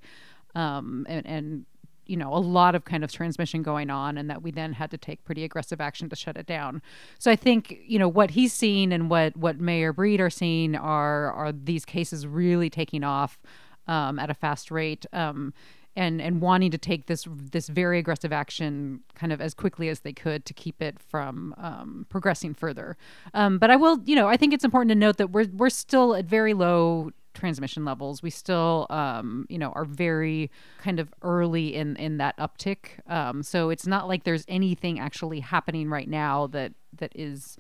Um, 0.56 1.06
and, 1.10 1.26
and 1.28 1.66
you 2.06 2.18
know 2.18 2.34
a 2.34 2.40
lot 2.40 2.76
of 2.76 2.86
kind 2.86 3.04
of 3.04 3.12
transmission 3.12 3.64
going 3.64 3.90
on 3.90 4.18
and 4.18 4.30
that 4.30 4.42
we 4.42 4.52
then 4.52 4.74
had 4.74 4.92
to 4.92 4.98
take 4.98 5.24
pretty 5.24 5.44
aggressive 5.44 5.82
action 5.82 6.10
to 6.10 6.16
shut 6.16 6.38
it 6.38 6.46
down 6.46 6.82
so 7.20 7.32
i 7.32 7.36
think 7.36 7.78
you 7.86 8.00
know 8.00 8.08
what 8.08 8.32
he's 8.32 8.54
seeing 8.54 8.92
and 8.92 9.10
what 9.10 9.36
what 9.36 9.60
mayor 9.60 9.94
breed 9.94 10.20
are 10.20 10.30
seeing 10.30 10.76
are 10.76 11.32
are 11.32 11.52
these 11.52 11.86
cases 11.86 12.26
really 12.28 12.70
taking 12.70 13.04
off 13.04 13.40
um, 13.88 14.18
at 14.20 14.30
a 14.30 14.34
fast 14.34 14.72
rate 14.72 15.06
um, 15.14 15.54
and 15.96 16.22
and 16.22 16.42
wanting 16.42 16.72
to 16.72 16.78
take 16.78 17.08
this 17.08 17.26
this 17.30 17.68
very 17.68 18.00
aggressive 18.00 18.34
action 18.34 19.02
kind 19.14 19.32
of 19.32 19.40
as 19.40 19.54
quickly 19.54 19.90
as 19.90 20.02
they 20.02 20.14
could 20.14 20.46
to 20.46 20.54
keep 20.54 20.82
it 20.82 21.00
from 21.00 21.54
um, 21.58 22.06
progressing 22.10 22.54
further. 22.54 22.98
Um, 23.34 23.58
but 23.58 23.72
I 23.72 23.76
will, 23.76 24.00
you 24.06 24.16
know, 24.16 24.28
I 24.28 24.38
think 24.38 24.54
it's 24.54 24.64
important 24.64 24.90
to 24.90 24.96
note 24.96 25.18
that 25.18 25.32
we're 25.32 25.48
we're 25.54 25.70
still 25.70 26.16
at 26.16 26.26
very 26.26 26.54
low 26.54 27.12
transmission 27.36 27.86
levels. 27.86 28.24
We 28.24 28.30
still, 28.30 28.88
um, 28.90 29.46
you 29.50 29.58
know, 29.58 29.72
are 29.74 29.86
very 29.86 30.50
kind 30.80 31.00
of 31.00 31.14
early 31.22 31.76
in 31.76 31.96
in 31.98 32.18
that 32.18 32.38
uptick. 32.38 33.00
Um, 33.08 33.44
so 33.44 33.70
it's 33.70 33.86
not 33.86 34.08
like 34.08 34.24
there's 34.24 34.46
anything 34.48 35.00
actually 35.00 35.42
happening 35.42 35.90
right 35.90 36.10
now 36.10 36.48
that 36.48 36.74
that 36.98 37.12
is 37.16 37.58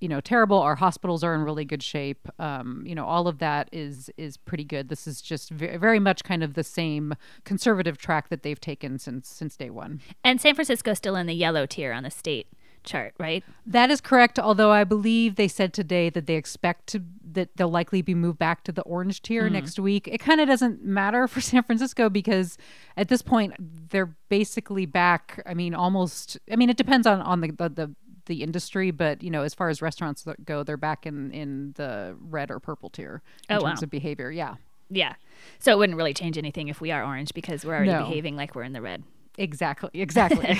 you 0.00 0.08
know 0.08 0.20
terrible. 0.20 0.58
Our 0.58 0.76
hospitals 0.76 1.24
are 1.24 1.34
in 1.34 1.42
really 1.42 1.64
good 1.64 1.82
shape. 1.82 2.28
Um, 2.38 2.82
you 2.86 2.94
know, 2.94 3.04
all 3.04 3.28
of 3.28 3.38
that 3.38 3.68
is 3.72 4.10
is 4.16 4.36
pretty 4.36 4.64
good. 4.64 4.88
This 4.88 5.06
is 5.06 5.20
just 5.20 5.50
very, 5.50 5.76
very 5.76 5.98
much 5.98 6.24
kind 6.24 6.42
of 6.42 6.54
the 6.54 6.64
same 6.64 7.14
conservative 7.44 7.98
track 7.98 8.28
that 8.28 8.42
they've 8.42 8.60
taken 8.60 8.98
since 8.98 9.28
since 9.28 9.56
day 9.56 9.70
one. 9.70 10.00
And 10.24 10.40
San 10.40 10.54
Francisco's 10.54 10.98
still 10.98 11.16
in 11.16 11.26
the 11.26 11.34
yellow 11.34 11.66
tier 11.66 11.92
on 11.92 12.04
the 12.04 12.10
state 12.10 12.48
chart, 12.84 13.14
right? 13.18 13.44
That 13.66 13.90
is 13.90 14.00
correct. 14.00 14.38
Although 14.38 14.70
I 14.70 14.84
believe 14.84 15.36
they 15.36 15.48
said 15.48 15.72
today 15.72 16.10
that 16.10 16.26
they 16.26 16.34
expect 16.34 16.86
to 16.88 17.02
that 17.32 17.56
they'll 17.56 17.70
likely 17.70 18.02
be 18.02 18.14
moved 18.14 18.38
back 18.38 18.64
to 18.64 18.72
the 18.72 18.82
orange 18.82 19.22
tier 19.22 19.48
mm. 19.48 19.52
next 19.52 19.78
week. 19.78 20.08
It 20.08 20.18
kind 20.18 20.40
of 20.40 20.48
doesn't 20.48 20.84
matter 20.84 21.28
for 21.28 21.40
San 21.42 21.62
Francisco 21.62 22.08
because 22.08 22.58
at 22.96 23.08
this 23.08 23.22
point 23.22 23.54
they're 23.90 24.14
basically 24.28 24.86
back. 24.86 25.42
I 25.46 25.54
mean, 25.54 25.74
almost. 25.74 26.38
I 26.50 26.56
mean, 26.56 26.70
it 26.70 26.76
depends 26.76 27.06
on 27.06 27.20
on 27.20 27.40
the 27.40 27.50
the, 27.50 27.68
the 27.68 27.94
the 28.26 28.42
industry, 28.42 28.90
but 28.90 29.22
you 29.22 29.30
know, 29.30 29.42
as 29.42 29.54
far 29.54 29.68
as 29.68 29.82
restaurants 29.82 30.24
go, 30.44 30.62
they're 30.62 30.76
back 30.76 31.06
in 31.06 31.32
in 31.32 31.72
the 31.76 32.16
red 32.20 32.50
or 32.50 32.60
purple 32.60 32.90
tier 32.90 33.22
in 33.48 33.56
oh, 33.56 33.60
terms 33.60 33.80
wow. 33.80 33.84
of 33.84 33.90
behavior. 33.90 34.30
Yeah. 34.30 34.54
Yeah. 34.90 35.14
So 35.58 35.72
it 35.72 35.78
wouldn't 35.78 35.98
really 35.98 36.14
change 36.14 36.38
anything 36.38 36.68
if 36.68 36.80
we 36.80 36.90
are 36.90 37.04
orange 37.04 37.34
because 37.34 37.64
we're 37.64 37.74
already 37.74 37.92
no. 37.92 38.04
behaving 38.04 38.36
like 38.36 38.54
we're 38.54 38.62
in 38.62 38.72
the 38.72 38.80
red. 38.80 39.02
Exactly. 39.38 39.90
Exactly. 39.94 40.58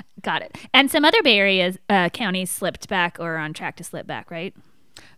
Got 0.22 0.42
it. 0.42 0.58
And 0.74 0.90
some 0.90 1.04
other 1.04 1.22
Bay 1.22 1.38
Area 1.38 1.74
uh, 1.88 2.08
counties 2.08 2.50
slipped 2.50 2.88
back 2.88 3.18
or 3.20 3.34
are 3.34 3.38
on 3.38 3.52
track 3.52 3.76
to 3.76 3.84
slip 3.84 4.06
back, 4.06 4.30
right? 4.30 4.54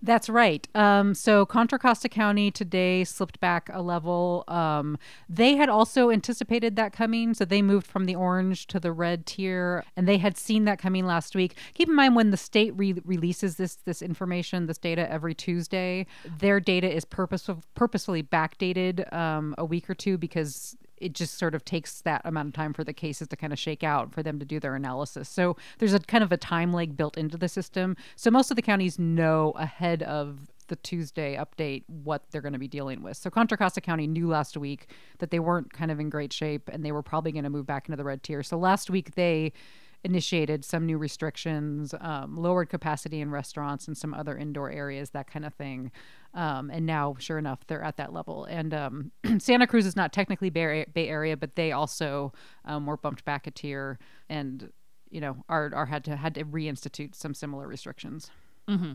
That's 0.02 0.28
right. 0.28 0.66
Um, 0.74 1.14
so 1.14 1.46
Contra 1.46 1.78
Costa 1.78 2.08
County 2.08 2.50
today 2.50 3.04
slipped 3.04 3.40
back 3.40 3.68
a 3.72 3.82
level. 3.82 4.44
Um, 4.48 4.98
they 5.28 5.56
had 5.56 5.68
also 5.68 6.10
anticipated 6.10 6.76
that 6.76 6.92
coming, 6.92 7.34
so 7.34 7.44
they 7.44 7.62
moved 7.62 7.86
from 7.86 8.04
the 8.04 8.14
orange 8.14 8.66
to 8.68 8.80
the 8.80 8.92
red 8.92 9.26
tier, 9.26 9.84
and 9.96 10.08
they 10.08 10.18
had 10.18 10.36
seen 10.36 10.64
that 10.64 10.78
coming 10.78 11.06
last 11.06 11.34
week. 11.34 11.56
Keep 11.74 11.88
in 11.88 11.94
mind 11.94 12.16
when 12.16 12.30
the 12.30 12.36
state 12.36 12.72
re- 12.76 13.00
releases 13.04 13.56
this 13.56 13.76
this 13.76 14.02
information, 14.02 14.66
this 14.66 14.78
data 14.78 15.10
every 15.10 15.34
Tuesday, 15.34 16.06
their 16.38 16.60
data 16.60 16.92
is 16.92 17.04
purpose- 17.04 17.50
purposefully 17.74 18.22
backdated 18.22 19.12
um, 19.12 19.54
a 19.58 19.64
week 19.64 19.88
or 19.88 19.94
two 19.94 20.18
because 20.18 20.76
it 21.00 21.12
just 21.12 21.38
sort 21.38 21.54
of 21.54 21.64
takes 21.64 22.00
that 22.02 22.22
amount 22.24 22.48
of 22.48 22.54
time 22.54 22.72
for 22.72 22.84
the 22.84 22.92
cases 22.92 23.28
to 23.28 23.36
kind 23.36 23.52
of 23.52 23.58
shake 23.58 23.82
out 23.82 24.12
for 24.12 24.22
them 24.22 24.38
to 24.38 24.44
do 24.44 24.60
their 24.60 24.74
analysis. 24.74 25.28
So 25.28 25.56
there's 25.78 25.94
a 25.94 26.00
kind 26.00 26.24
of 26.24 26.32
a 26.32 26.36
time 26.36 26.72
lag 26.72 26.96
built 26.96 27.16
into 27.16 27.36
the 27.36 27.48
system. 27.48 27.96
So 28.16 28.30
most 28.30 28.50
of 28.50 28.56
the 28.56 28.62
counties 28.62 28.98
know 28.98 29.52
ahead 29.56 30.02
of 30.02 30.50
the 30.68 30.76
Tuesday 30.76 31.36
update 31.36 31.84
what 31.88 32.30
they're 32.30 32.42
going 32.42 32.52
to 32.52 32.58
be 32.58 32.68
dealing 32.68 33.02
with. 33.02 33.16
So 33.16 33.30
Contra 33.30 33.58
Costa 33.58 33.80
County 33.80 34.06
knew 34.06 34.28
last 34.28 34.56
week 34.56 34.90
that 35.18 35.30
they 35.30 35.38
weren't 35.38 35.72
kind 35.72 35.90
of 35.90 35.98
in 35.98 36.10
great 36.10 36.32
shape 36.32 36.68
and 36.72 36.84
they 36.84 36.92
were 36.92 37.02
probably 37.02 37.32
going 37.32 37.44
to 37.44 37.50
move 37.50 37.66
back 37.66 37.88
into 37.88 37.96
the 37.96 38.04
red 38.04 38.22
tier. 38.22 38.42
So 38.42 38.58
last 38.58 38.90
week 38.90 39.14
they 39.14 39.52
initiated 40.04 40.64
some 40.64 40.86
new 40.86 40.96
restrictions, 40.96 41.94
um, 42.00 42.36
lowered 42.36 42.68
capacity 42.68 43.20
in 43.20 43.30
restaurants 43.30 43.88
and 43.88 43.96
some 43.96 44.14
other 44.14 44.36
indoor 44.36 44.70
areas, 44.70 45.10
that 45.10 45.28
kind 45.28 45.44
of 45.44 45.54
thing. 45.54 45.90
Um, 46.34 46.70
and 46.70 46.86
now, 46.86 47.16
sure 47.18 47.38
enough, 47.38 47.66
they're 47.66 47.82
at 47.82 47.96
that 47.96 48.12
level. 48.12 48.44
And 48.44 48.74
um, 48.74 49.12
Santa 49.38 49.66
Cruz 49.66 49.86
is 49.86 49.96
not 49.96 50.12
technically 50.12 50.50
Bay, 50.50 50.86
Bay 50.92 51.08
Area, 51.08 51.36
but 51.36 51.56
they 51.56 51.72
also 51.72 52.32
um, 52.64 52.86
were 52.86 52.96
bumped 52.96 53.24
back 53.24 53.46
a 53.46 53.50
tier, 53.50 53.98
and 54.28 54.70
you 55.10 55.20
know, 55.20 55.44
are, 55.48 55.70
are 55.74 55.86
had 55.86 56.04
to 56.04 56.16
had 56.16 56.34
to 56.34 56.44
reinstitute 56.44 57.14
some 57.14 57.34
similar 57.34 57.66
restrictions. 57.66 58.30
Mm-hmm. 58.68 58.94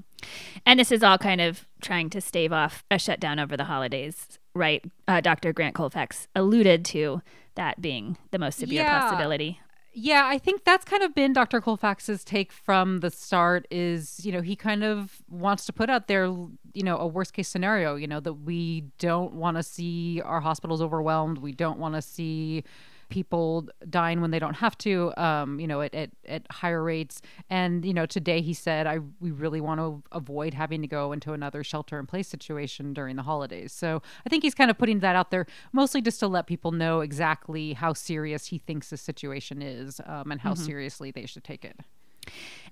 And 0.65 0.79
this 0.79 0.91
is 0.91 1.01
all 1.01 1.17
kind 1.17 1.41
of 1.41 1.65
trying 1.81 2.09
to 2.11 2.21
stave 2.21 2.53
off 2.53 2.83
a 2.91 2.99
shutdown 2.99 3.39
over 3.39 3.57
the 3.57 3.63
holidays, 3.63 4.37
right? 4.53 4.85
Uh, 5.07 5.19
Dr. 5.19 5.51
Grant 5.51 5.73
Colfax 5.73 6.27
alluded 6.35 6.85
to 6.85 7.23
that 7.55 7.81
being 7.81 8.17
the 8.29 8.37
most 8.37 8.59
severe 8.59 8.83
yeah. 8.83 9.01
possibility. 9.01 9.59
Yeah, 9.95 10.25
I 10.25 10.39
think 10.39 10.63
that's 10.63 10.85
kind 10.85 11.03
of 11.03 11.13
been 11.13 11.33
Dr. 11.33 11.61
Colfax's 11.61 12.23
take 12.23 12.51
from 12.51 13.01
the 13.01 13.11
start 13.11 13.67
is, 13.69 14.25
you 14.25 14.31
know, 14.31 14.41
he 14.41 14.55
kind 14.55 14.83
of 14.83 15.21
wants 15.29 15.65
to 15.67 15.73
put 15.73 15.87
out 15.87 16.07
there, 16.07 16.25
you 16.25 16.81
know, 16.83 16.97
a 16.97 17.05
worst 17.05 17.33
case 17.33 17.47
scenario, 17.47 17.95
you 17.95 18.07
know, 18.07 18.19
that 18.19 18.33
we 18.33 18.81
don't 18.97 19.33
want 19.33 19.57
to 19.57 19.61
see 19.61 20.19
our 20.25 20.41
hospitals 20.41 20.81
overwhelmed. 20.81 21.37
We 21.37 21.51
don't 21.51 21.77
want 21.77 21.93
to 21.93 22.01
see 22.01 22.63
people 23.09 23.67
dying 23.89 24.21
when 24.21 24.31
they 24.31 24.39
don't 24.39 24.55
have 24.55 24.77
to, 24.79 25.13
um, 25.17 25.59
you 25.59 25.67
know, 25.67 25.81
at, 25.81 25.93
at, 25.93 26.11
at 26.25 26.43
higher 26.51 26.83
rates. 26.83 27.21
And, 27.49 27.85
you 27.85 27.93
know, 27.93 28.05
today 28.05 28.41
he 28.41 28.53
said, 28.53 28.87
I 28.87 28.99
we 29.19 29.31
really 29.31 29.61
want 29.61 29.79
to 29.79 30.03
avoid 30.11 30.53
having 30.53 30.81
to 30.81 30.87
go 30.87 31.11
into 31.11 31.33
another 31.33 31.63
shelter 31.63 31.99
in 31.99 32.05
place 32.05 32.27
situation 32.27 32.93
during 32.93 33.15
the 33.15 33.23
holidays. 33.23 33.71
So 33.71 34.01
I 34.25 34.29
think 34.29 34.43
he's 34.43 34.55
kind 34.55 34.71
of 34.71 34.77
putting 34.77 34.99
that 34.99 35.15
out 35.15 35.31
there 35.31 35.45
mostly 35.71 36.01
just 36.01 36.19
to 36.19 36.27
let 36.27 36.47
people 36.47 36.71
know 36.71 37.01
exactly 37.01 37.73
how 37.73 37.93
serious 37.93 38.47
he 38.47 38.57
thinks 38.57 38.89
the 38.89 38.97
situation 38.97 39.61
is 39.61 40.01
um, 40.05 40.31
and 40.31 40.41
how 40.41 40.53
mm-hmm. 40.53 40.63
seriously 40.63 41.11
they 41.11 41.25
should 41.25 41.43
take 41.43 41.65
it. 41.65 41.79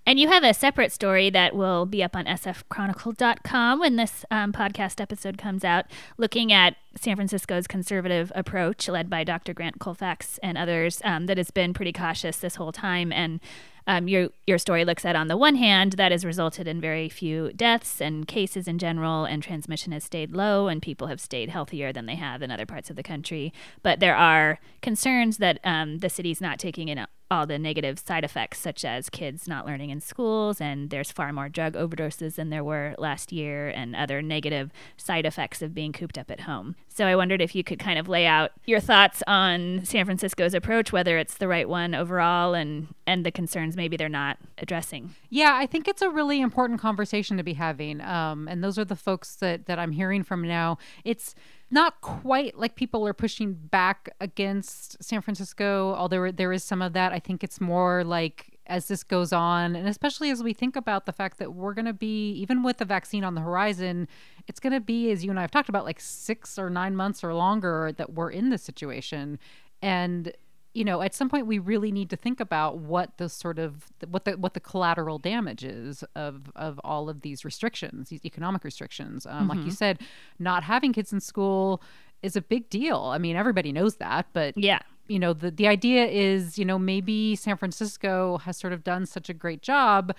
And 0.05 0.19
you 0.19 0.27
have 0.29 0.43
a 0.43 0.53
separate 0.53 0.91
story 0.91 1.29
that 1.29 1.55
will 1.55 1.85
be 1.85 2.03
up 2.03 2.15
on 2.15 2.25
sfchronicle.com 2.25 3.79
when 3.79 3.97
this 3.97 4.25
um, 4.31 4.51
podcast 4.51 4.99
episode 4.99 5.37
comes 5.37 5.63
out, 5.63 5.85
looking 6.17 6.51
at 6.51 6.75
San 6.95 7.15
Francisco's 7.15 7.67
conservative 7.67 8.31
approach, 8.33 8.89
led 8.89 9.09
by 9.09 9.23
Dr. 9.23 9.53
Grant 9.53 9.79
Colfax 9.79 10.39
and 10.39 10.57
others, 10.57 11.01
um, 11.05 11.27
that 11.27 11.37
has 11.37 11.51
been 11.51 11.73
pretty 11.73 11.93
cautious 11.93 12.37
this 12.37 12.55
whole 12.55 12.71
time. 12.71 13.11
And 13.11 13.39
um, 13.87 14.07
your 14.07 14.29
your 14.47 14.57
story 14.57 14.85
looks 14.85 15.05
at 15.05 15.15
on 15.15 15.27
the 15.27 15.37
one 15.37 15.55
hand 15.55 15.93
that 15.93 16.11
has 16.11 16.25
resulted 16.25 16.67
in 16.67 16.81
very 16.81 17.09
few 17.09 17.51
deaths 17.53 18.01
and 18.01 18.27
cases 18.27 18.67
in 18.67 18.77
general, 18.77 19.25
and 19.25 19.41
transmission 19.41 19.91
has 19.91 20.03
stayed 20.03 20.31
low, 20.31 20.67
and 20.67 20.81
people 20.81 21.07
have 21.07 21.19
stayed 21.19 21.49
healthier 21.49 21.91
than 21.91 22.05
they 22.05 22.15
have 22.15 22.41
in 22.41 22.51
other 22.51 22.65
parts 22.65 22.89
of 22.89 22.95
the 22.95 23.03
country. 23.03 23.53
But 23.83 23.99
there 23.99 24.15
are 24.15 24.59
concerns 24.81 25.37
that 25.37 25.59
um, 25.63 25.99
the 25.99 26.09
city's 26.09 26.41
not 26.41 26.59
taking 26.59 26.87
in 26.87 27.05
all 27.31 27.45
the 27.45 27.57
negative 27.57 27.97
side 27.97 28.25
effects, 28.25 28.59
such 28.59 28.83
as 28.83 29.09
kids 29.09 29.47
not 29.47 29.65
learning 29.65 29.89
in 29.89 30.01
schools, 30.01 30.59
and 30.59 30.89
there's 30.89 31.13
far 31.13 31.31
more 31.31 31.47
drug 31.47 31.73
overdoses 31.73 32.35
than 32.35 32.49
there 32.49 32.63
were 32.63 32.93
last 32.97 33.31
year, 33.31 33.69
and 33.69 33.95
other 33.95 34.21
negative 34.21 34.69
side 34.97 35.25
effects 35.25 35.61
of 35.61 35.73
being 35.73 35.93
cooped 35.93 36.17
up 36.17 36.29
at 36.29 36.41
home. 36.41 36.75
So 36.89 37.05
I 37.05 37.15
wondered 37.15 37.41
if 37.41 37.55
you 37.55 37.63
could 37.63 37.79
kind 37.79 37.97
of 37.97 38.09
lay 38.09 38.27
out 38.27 38.51
your 38.65 38.81
thoughts 38.81 39.23
on 39.27 39.85
San 39.85 40.03
Francisco's 40.03 40.53
approach, 40.53 40.91
whether 40.91 41.17
it's 41.17 41.37
the 41.37 41.47
right 41.47 41.69
one 41.69 41.95
overall, 41.95 42.53
and 42.53 42.93
and 43.07 43.25
the 43.25 43.31
concerns 43.31 43.70
maybe 43.75 43.97
they're 43.97 44.09
not 44.09 44.37
addressing. 44.57 45.15
Yeah, 45.29 45.55
I 45.55 45.65
think 45.65 45.87
it's 45.87 46.01
a 46.01 46.09
really 46.09 46.41
important 46.41 46.79
conversation 46.79 47.37
to 47.37 47.43
be 47.43 47.53
having, 47.53 48.01
um, 48.01 48.47
and 48.47 48.63
those 48.63 48.77
are 48.77 48.85
the 48.85 48.95
folks 48.95 49.35
that 49.35 49.65
that 49.65 49.79
I'm 49.79 49.91
hearing 49.91 50.23
from 50.23 50.47
now. 50.47 50.77
It's 51.03 51.35
not 51.69 52.01
quite 52.01 52.57
like 52.57 52.75
people 52.75 53.07
are 53.07 53.13
pushing 53.13 53.53
back 53.53 54.09
against 54.19 55.01
San 55.03 55.21
Francisco, 55.21 55.93
although 55.95 56.31
there 56.31 56.51
is 56.51 56.63
some 56.63 56.81
of 56.81 56.93
that. 56.93 57.13
I 57.13 57.19
think 57.19 57.43
it's 57.43 57.61
more 57.61 58.03
like 58.03 58.57
as 58.67 58.87
this 58.87 59.03
goes 59.03 59.33
on, 59.33 59.75
and 59.75 59.87
especially 59.87 60.29
as 60.29 60.43
we 60.43 60.53
think 60.53 60.75
about 60.75 61.05
the 61.05 61.11
fact 61.11 61.39
that 61.39 61.53
we're 61.53 61.73
going 61.73 61.85
to 61.85 61.93
be, 61.93 62.31
even 62.33 62.63
with 62.63 62.77
the 62.77 62.85
vaccine 62.85 63.23
on 63.23 63.35
the 63.35 63.41
horizon, 63.41 64.07
it's 64.47 64.59
going 64.59 64.71
to 64.71 64.79
be, 64.79 65.11
as 65.11 65.25
you 65.25 65.29
and 65.29 65.39
I 65.39 65.41
have 65.41 65.51
talked 65.51 65.67
about, 65.67 65.83
like 65.83 65.99
six 65.99 66.57
or 66.57 66.69
nine 66.69 66.95
months 66.95 67.23
or 67.23 67.33
longer 67.33 67.91
that 67.97 68.13
we're 68.13 68.29
in 68.29 68.49
this 68.49 68.63
situation. 68.63 69.39
And 69.81 70.31
you 70.73 70.85
know, 70.85 71.01
at 71.01 71.13
some 71.13 71.29
point 71.29 71.47
we 71.47 71.59
really 71.59 71.91
need 71.91 72.09
to 72.09 72.15
think 72.15 72.39
about 72.39 72.77
what 72.77 73.17
the 73.17 73.27
sort 73.27 73.59
of 73.59 73.87
what 74.09 74.25
the 74.25 74.37
what 74.37 74.53
the 74.53 74.59
collateral 74.59 75.17
damage 75.17 75.63
is 75.63 76.03
of 76.15 76.51
of 76.55 76.79
all 76.83 77.09
of 77.09 77.21
these 77.21 77.43
restrictions, 77.43 78.09
these 78.09 78.25
economic 78.25 78.63
restrictions. 78.63 79.25
Um, 79.25 79.33
mm-hmm. 79.33 79.49
Like 79.49 79.57
you 79.57 79.63
mm-hmm. 79.65 79.71
said, 79.71 79.99
not 80.39 80.63
having 80.63 80.93
kids 80.93 81.11
in 81.11 81.19
school 81.19 81.81
is 82.21 82.35
a 82.35 82.41
big 82.41 82.69
deal. 82.69 82.97
I 82.97 83.17
mean, 83.17 83.35
everybody 83.35 83.71
knows 83.71 83.95
that, 83.95 84.27
but 84.31 84.57
yeah, 84.57 84.79
you 85.07 85.19
know, 85.19 85.33
the 85.33 85.51
the 85.51 85.67
idea 85.67 86.05
is, 86.05 86.57
you 86.57 86.63
know, 86.63 86.79
maybe 86.79 87.35
San 87.35 87.57
Francisco 87.57 88.37
has 88.39 88.55
sort 88.55 88.71
of 88.71 88.83
done 88.83 89.05
such 89.05 89.29
a 89.29 89.33
great 89.33 89.61
job 89.61 90.15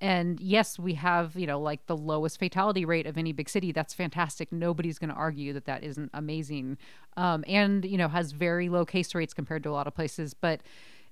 and 0.00 0.40
yes, 0.40 0.78
we 0.78 0.94
have, 0.94 1.36
you 1.36 1.46
know, 1.46 1.60
like 1.60 1.86
the 1.86 1.96
lowest 1.96 2.38
fatality 2.38 2.84
rate 2.84 3.06
of 3.06 3.18
any 3.18 3.32
big 3.32 3.48
city. 3.48 3.72
That's 3.72 3.94
fantastic. 3.94 4.50
Nobody's 4.50 4.98
going 4.98 5.10
to 5.10 5.16
argue 5.16 5.52
that 5.52 5.66
that 5.66 5.84
isn't 5.84 6.10
amazing. 6.14 6.78
Um, 7.16 7.44
and, 7.46 7.84
you 7.84 7.98
know, 7.98 8.08
has 8.08 8.32
very 8.32 8.68
low 8.68 8.84
case 8.84 9.14
rates 9.14 9.34
compared 9.34 9.62
to 9.64 9.70
a 9.70 9.72
lot 9.72 9.86
of 9.86 9.94
places. 9.94 10.32
But, 10.32 10.60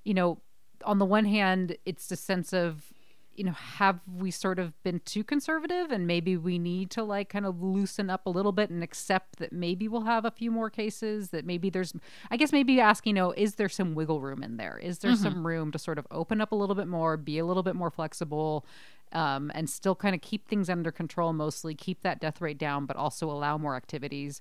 you 0.04 0.14
know, 0.14 0.40
on 0.84 0.98
the 0.98 1.04
one 1.04 1.24
hand, 1.24 1.76
it's 1.84 2.06
the 2.08 2.16
sense 2.16 2.52
of, 2.52 2.92
you 3.38 3.44
know, 3.44 3.52
have 3.52 4.00
we 4.12 4.32
sort 4.32 4.58
of 4.58 4.80
been 4.82 5.00
too 5.04 5.22
conservative 5.22 5.92
and 5.92 6.08
maybe 6.08 6.36
we 6.36 6.58
need 6.58 6.90
to 6.90 7.04
like 7.04 7.28
kind 7.28 7.46
of 7.46 7.62
loosen 7.62 8.10
up 8.10 8.26
a 8.26 8.30
little 8.30 8.50
bit 8.50 8.68
and 8.68 8.82
accept 8.82 9.38
that 9.38 9.52
maybe 9.52 9.86
we'll 9.86 10.02
have 10.02 10.24
a 10.24 10.30
few 10.30 10.50
more 10.50 10.68
cases, 10.68 11.30
that 11.30 11.46
maybe 11.46 11.70
there's, 11.70 11.94
I 12.32 12.36
guess 12.36 12.50
maybe 12.50 12.80
asking, 12.80 13.16
you 13.16 13.22
know, 13.22 13.32
is 13.32 13.54
there 13.54 13.68
some 13.68 13.94
wiggle 13.94 14.20
room 14.20 14.42
in 14.42 14.56
there? 14.56 14.76
Is 14.76 14.98
there 14.98 15.12
mm-hmm. 15.12 15.22
some 15.22 15.46
room 15.46 15.70
to 15.70 15.78
sort 15.78 15.98
of 15.98 16.06
open 16.10 16.40
up 16.40 16.50
a 16.50 16.56
little 16.56 16.74
bit 16.74 16.88
more, 16.88 17.16
be 17.16 17.38
a 17.38 17.44
little 17.44 17.62
bit 17.62 17.76
more 17.76 17.90
flexible? 17.90 18.66
Um, 19.12 19.50
and 19.54 19.70
still 19.70 19.94
kind 19.94 20.14
of 20.14 20.20
keep 20.20 20.48
things 20.48 20.68
under 20.68 20.92
control 20.92 21.32
mostly 21.32 21.74
keep 21.74 22.02
that 22.02 22.20
death 22.20 22.42
rate 22.42 22.58
down 22.58 22.84
but 22.84 22.94
also 22.94 23.30
allow 23.30 23.56
more 23.56 23.74
activities 23.74 24.38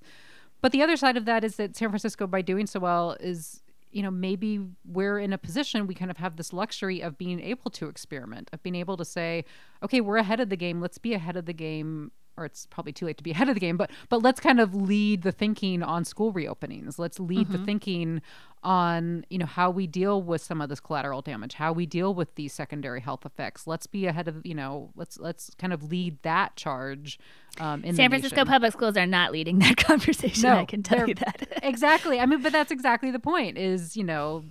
but 0.60 0.72
the 0.72 0.82
other 0.82 0.94
side 0.94 1.16
of 1.16 1.24
that 1.24 1.42
is 1.42 1.56
that 1.56 1.74
san 1.74 1.88
francisco 1.88 2.26
by 2.26 2.42
doing 2.42 2.66
so 2.66 2.78
well 2.78 3.16
is 3.18 3.62
you 3.90 4.02
know, 4.02 4.10
maybe 4.10 4.60
we're 4.84 5.18
in 5.18 5.32
a 5.32 5.38
position 5.38 5.86
we 5.86 5.94
kind 5.94 6.10
of 6.10 6.18
have 6.18 6.36
this 6.36 6.52
luxury 6.52 7.00
of 7.00 7.16
being 7.16 7.40
able 7.40 7.70
to 7.72 7.88
experiment, 7.88 8.50
of 8.52 8.62
being 8.62 8.76
able 8.76 8.96
to 8.96 9.04
say, 9.04 9.44
okay, 9.82 10.00
we're 10.00 10.16
ahead 10.16 10.40
of 10.40 10.48
the 10.48 10.56
game. 10.56 10.80
Let's 10.80 10.98
be 10.98 11.14
ahead 11.14 11.36
of 11.36 11.46
the 11.46 11.52
game 11.52 12.12
or 12.38 12.44
it's 12.44 12.66
probably 12.66 12.92
too 12.92 13.06
late 13.06 13.18
to 13.18 13.24
be 13.24 13.30
ahead 13.32 13.48
of 13.48 13.54
the 13.54 13.60
game, 13.60 13.76
but 13.76 13.90
but 14.08 14.22
let's 14.22 14.40
kind 14.40 14.60
of 14.60 14.74
lead 14.74 15.22
the 15.22 15.32
thinking 15.32 15.82
on 15.82 16.04
school 16.04 16.32
reopenings. 16.32 16.98
Let's 16.98 17.18
lead 17.18 17.48
mm-hmm. 17.48 17.52
the 17.52 17.64
thinking 17.64 18.22
on 18.62 19.24
you 19.30 19.38
know 19.38 19.46
how 19.46 19.70
we 19.70 19.86
deal 19.86 20.20
with 20.20 20.42
some 20.42 20.60
of 20.60 20.68
this 20.68 20.80
collateral 20.80 21.22
damage, 21.22 21.54
how 21.54 21.72
we 21.72 21.86
deal 21.86 22.12
with 22.14 22.34
these 22.34 22.52
secondary 22.52 23.00
health 23.00 23.24
effects. 23.24 23.66
Let's 23.66 23.86
be 23.86 24.06
ahead 24.06 24.28
of 24.28 24.44
you 24.44 24.54
know 24.54 24.90
let's 24.96 25.18
let's 25.18 25.50
kind 25.58 25.72
of 25.72 25.82
lead 25.90 26.22
that 26.22 26.56
charge. 26.56 27.18
Um, 27.60 27.82
in 27.84 27.96
San 27.96 28.10
Francisco 28.10 28.44
public 28.44 28.72
schools 28.72 28.96
are 28.96 29.06
not 29.06 29.32
leading 29.32 29.58
that 29.60 29.76
conversation. 29.84 30.42
No, 30.42 30.56
I 30.56 30.64
can 30.64 30.82
tell 30.82 31.08
you 31.08 31.14
that 31.14 31.46
exactly. 31.62 32.20
I 32.20 32.26
mean, 32.26 32.42
but 32.42 32.52
that's 32.52 32.70
exactly 32.70 33.10
the 33.10 33.18
point. 33.18 33.58
Is 33.58 33.96
you 33.96 34.04
know 34.04 34.44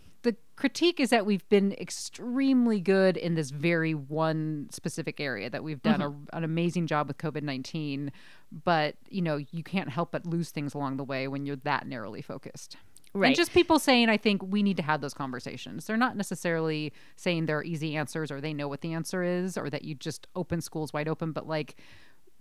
critique 0.57 0.99
is 0.99 1.11
that 1.11 1.25
we've 1.25 1.47
been 1.49 1.71
extremely 1.73 2.81
good 2.81 3.15
in 3.15 3.35
this 3.35 3.51
very 3.51 3.93
one 3.93 4.67
specific 4.71 5.19
area 5.19 5.49
that 5.49 5.63
we've 5.63 5.81
done 5.81 6.01
mm-hmm. 6.01 6.23
a, 6.33 6.37
an 6.37 6.43
amazing 6.43 6.87
job 6.87 7.07
with 7.07 7.17
covid-19 7.17 8.09
but 8.51 8.95
you 9.09 9.21
know 9.21 9.37
you 9.51 9.63
can't 9.63 9.89
help 9.89 10.11
but 10.11 10.25
lose 10.25 10.49
things 10.49 10.73
along 10.73 10.97
the 10.97 11.03
way 11.03 11.27
when 11.27 11.45
you're 11.45 11.55
that 11.55 11.87
narrowly 11.87 12.21
focused 12.21 12.75
Right. 13.13 13.27
And 13.27 13.35
just 13.35 13.53
people 13.53 13.79
saying, 13.79 14.09
I 14.09 14.17
think 14.17 14.43
we 14.43 14.61
need 14.61 14.77
to 14.77 14.83
have 14.83 15.01
those 15.01 15.13
conversations. 15.13 15.85
They're 15.85 15.97
not 15.97 16.15
necessarily 16.17 16.93
saying 17.15 17.45
there 17.45 17.57
are 17.57 17.63
easy 17.63 17.95
answers 17.95 18.29
or 18.29 18.41
they 18.41 18.53
know 18.53 18.67
what 18.67 18.81
the 18.81 18.93
answer 18.93 19.23
is 19.23 19.57
or 19.57 19.69
that 19.69 19.83
you 19.83 19.95
just 19.95 20.27
open 20.35 20.61
schools 20.61 20.93
wide 20.93 21.07
open, 21.07 21.31
but 21.31 21.47
like 21.47 21.77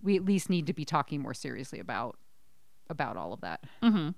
we 0.03 0.15
at 0.15 0.25
least 0.25 0.49
need 0.49 0.67
to 0.67 0.73
be 0.73 0.85
talking 0.85 1.21
more 1.21 1.33
seriously 1.33 1.79
about 1.79 2.17
about 2.89 3.17
all 3.17 3.33
of 3.33 3.41
that. 3.41 3.63
Mm-hmm. 3.83 4.09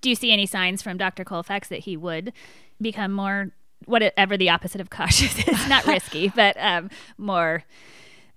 Do 0.00 0.08
you 0.08 0.16
see 0.16 0.32
any 0.32 0.46
signs 0.46 0.82
from 0.82 0.96
Dr. 0.96 1.24
Colfax 1.24 1.68
that 1.68 1.80
he 1.80 1.96
would 1.96 2.32
become 2.80 3.12
more 3.12 3.50
whatever 3.84 4.36
the 4.36 4.50
opposite 4.50 4.80
of 4.80 4.90
cautious 4.90 5.38
is? 5.46 5.68
Not 5.68 5.86
risky, 5.86 6.28
but 6.34 6.56
um, 6.58 6.90
more. 7.18 7.64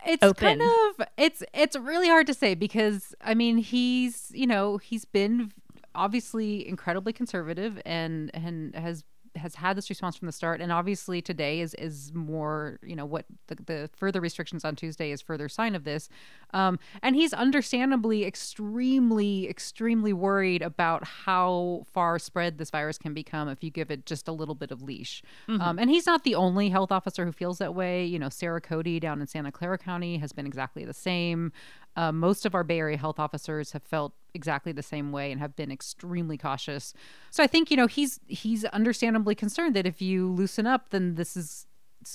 It's 0.05 0.23
open. 0.23 0.59
kind 0.59 0.61
of 0.61 1.07
it's 1.17 1.43
it's 1.53 1.75
really 1.75 2.07
hard 2.07 2.25
to 2.27 2.33
say 2.33 2.55
because 2.55 3.13
I 3.21 3.33
mean 3.33 3.57
he's 3.57 4.31
you 4.33 4.47
know 4.47 4.77
he's 4.77 5.03
been 5.03 5.51
obviously 5.93 6.65
incredibly 6.65 7.11
conservative 7.11 7.81
and 7.85 8.31
and 8.33 8.73
has 8.75 9.03
has 9.35 9.55
had 9.55 9.77
this 9.77 9.89
response 9.89 10.15
from 10.15 10.25
the 10.25 10.31
start 10.31 10.61
and 10.61 10.71
obviously 10.71 11.21
today 11.21 11.59
is 11.59 11.73
is 11.75 12.11
more 12.13 12.79
you 12.83 12.95
know 12.95 13.05
what 13.05 13.25
the, 13.47 13.55
the 13.65 13.89
further 13.95 14.21
restrictions 14.21 14.65
on 14.65 14.75
tuesday 14.75 15.11
is 15.11 15.21
further 15.21 15.49
sign 15.49 15.75
of 15.75 15.83
this. 15.83 16.09
Um, 16.51 16.79
and 17.03 17.15
he's 17.15 17.33
understandably 17.33 18.25
extremely 18.25 19.47
extremely 19.47 20.13
worried 20.13 20.61
about 20.61 21.03
how 21.03 21.83
far 21.93 22.17
spread 22.17 22.57
this 22.57 22.71
virus 22.71 22.97
can 22.97 23.13
become 23.13 23.47
if 23.49 23.63
you 23.63 23.69
give 23.69 23.91
it 23.91 24.05
just 24.05 24.27
a 24.27 24.31
little 24.31 24.55
bit 24.55 24.71
of 24.71 24.81
leash. 24.81 25.21
Mm-hmm. 25.47 25.61
um, 25.61 25.79
and 25.79 25.89
he's 25.89 26.05
not 26.05 26.23
the 26.23 26.35
only 26.35 26.69
health 26.69 26.91
officer 26.91 27.25
who 27.25 27.31
feels 27.31 27.57
that 27.59 27.75
way. 27.75 28.05
You 28.05 28.19
know 28.19 28.29
sara 28.29 28.61
cody 28.61 28.99
down 28.99 29.21
in 29.21 29.27
santa 29.27 29.51
clara 29.51 29.77
county 29.77 30.17
has 30.17 30.31
been 30.31 30.45
exactly 30.45 30.85
the 30.85 30.93
same 30.93 31.51
uh, 31.99 32.13
most 32.13 32.45
of 32.45 32.55
our 32.55 32.63
Bay 32.63 32.79
Area 32.79 32.97
health 32.97 33.19
officers 33.19 33.73
have 33.73 33.83
felt 33.83 34.13
exactly 34.33 34.71
the 34.71 34.81
same 34.81 35.11
way 35.11 35.33
and 35.33 35.41
have 35.41 35.57
been 35.57 35.69
extremely 35.69 36.37
cautious. 36.37 36.93
So 37.29 37.43
I 37.43 37.47
think 37.47 37.69
you 37.69 37.75
know 37.75 37.87
he's 37.87 38.21
he's 38.25 38.63
understandably 38.65 39.35
concerned 39.35 39.75
that 39.75 39.85
if 39.85 40.01
you 40.01 40.31
loosen 40.31 40.65
up, 40.65 40.91
then 40.91 41.15
this 41.15 41.35
is 41.35 41.67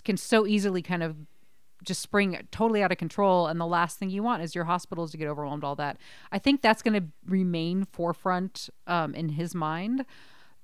can 0.03 0.17
so 0.17 0.47
easily 0.47 0.81
kind 0.81 1.03
of 1.03 1.17
just 1.85 2.01
spring 2.01 2.39
totally 2.51 2.83
out 2.83 2.91
of 2.91 2.97
control 2.97 3.47
and 3.47 3.61
the 3.61 3.67
last 3.67 3.99
thing 3.99 4.09
you 4.09 4.23
want 4.23 4.43
is 4.43 4.55
your 4.55 4.65
hospitals 4.65 5.11
to 5.11 5.19
get 5.19 5.29
overwhelmed 5.29 5.63
all 5.63 5.75
that 5.75 5.99
i 6.33 6.39
think 6.39 6.63
that's 6.63 6.81
going 6.81 6.95
to 6.99 7.07
remain 7.27 7.85
forefront 7.85 8.71
um, 8.87 9.15
in 9.15 9.29
his 9.29 9.55
mind 9.55 10.07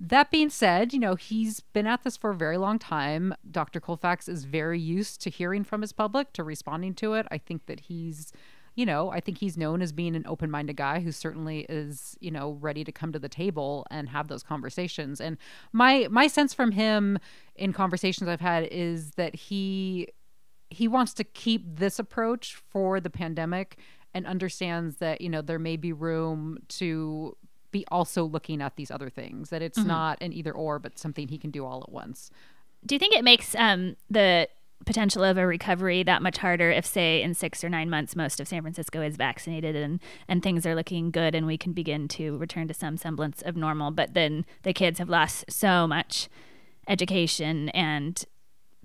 that 0.03 0.31
being 0.31 0.49
said, 0.49 0.95
you 0.95 0.99
know, 0.99 1.15
he's 1.15 1.61
been 1.61 1.87
at 1.87 2.05
this 2.05 2.17
for 2.17 2.31
a 2.31 2.35
very 2.35 2.57
long 2.57 2.79
time. 2.79 3.35
Dr. 3.51 3.81
Colfax 3.81 4.31
is 4.31 4.45
very 4.45 4.81
used 4.81 5.21
to 5.21 5.29
hearing 5.29 5.63
from 5.63 5.83
his 5.83 5.93
public, 5.93 6.33
to 6.33 6.43
responding 6.43 6.95
to 6.95 7.13
it. 7.13 7.27
I 7.31 7.37
think 7.37 7.67
that 7.67 7.81
he's 7.81 8.33
you 8.81 8.87
know, 8.87 9.11
I 9.11 9.21
think 9.21 9.37
he's 9.37 9.59
known 9.59 9.83
as 9.83 9.93
being 9.93 10.17
an 10.17 10.25
open 10.27 10.51
minded 10.51 10.77
guy 10.77 11.01
who 11.01 11.13
certainly 11.13 11.67
is, 11.69 12.17
you 12.19 12.31
know, 12.31 12.53
ready 12.63 12.83
to 12.83 12.91
come 12.91 13.13
to 13.13 13.19
the 13.19 13.29
table 13.29 13.87
and 13.91 14.09
have 14.09 14.29
those 14.29 14.43
conversations. 14.43 15.21
And 15.21 15.37
my 15.71 16.09
my 16.11 16.29
sense 16.29 16.55
from 16.55 16.73
him 16.73 17.19
in 17.55 17.75
conversations 17.75 18.27
I've 18.27 18.41
had 18.41 18.67
is 18.71 19.11
that 19.17 19.35
he 19.35 20.09
he 20.71 20.89
wants 20.89 21.13
to 21.15 21.25
keep 21.25 21.77
this 21.77 21.99
approach 21.99 22.55
for 22.55 23.01
the 23.01 23.11
pandemic 23.11 23.77
and 24.15 24.27
understands 24.27 24.97
that, 24.97 25.21
you 25.21 25.29
know, 25.29 25.43
there 25.43 25.59
may 25.59 25.77
be 25.77 25.93
room 25.93 26.57
to 26.69 27.37
be 27.73 27.85
also 27.89 28.25
looking 28.25 28.63
at 28.63 28.77
these 28.77 28.91
other 28.91 29.11
things, 29.11 29.51
that 29.51 29.61
it's 29.61 29.79
mm-hmm. 29.79 29.89
not 29.89 30.19
an 30.23 30.33
either 30.33 30.53
or, 30.53 30.79
but 30.79 30.99
something 30.99 31.29
he 31.29 31.37
can 31.37 31.51
do 31.51 31.67
all 31.67 31.83
at 31.83 31.93
once. 31.93 32.31
Do 32.87 32.95
you 32.95 32.99
think 32.99 33.15
it 33.15 33.25
makes 33.25 33.55
um, 33.57 33.97
the 34.09 34.49
potential 34.87 35.23
of 35.23 35.37
a 35.37 35.47
recovery 35.47 36.03
that 36.03 36.23
much 36.23 36.39
harder 36.39 36.71
if 36.71 36.87
say 36.87 37.23
in 37.23 37.35
6 37.35 37.65
or 37.65 37.69
9 37.69 37.91
months 37.91 38.17
most 38.17 38.41
of 38.41 38.49
San 38.49 38.63
Francisco 38.63 39.03
is 39.03 39.17
vaccinated 39.17 39.77
and 39.77 40.01
and 40.29 40.43
things 40.43 40.67
are 40.67 40.75
looking 40.75 41.11
good 41.11 41.35
and 41.35 41.47
we 41.47 41.59
can 41.59 41.73
begin 41.73 42.09
to 42.09 42.37
return 42.39 42.67
to 42.69 42.75
some 42.75 42.97
semblance 42.97 43.43
of 43.43 43.57
normal. 43.57 43.91
But 43.91 44.15
then 44.15 44.45
the 44.63 44.73
kids 44.73 44.99
have 44.99 45.09
lost 45.09 45.45
so 45.49 45.87
much 45.87 46.29
education 46.89 47.69
and 47.71 48.25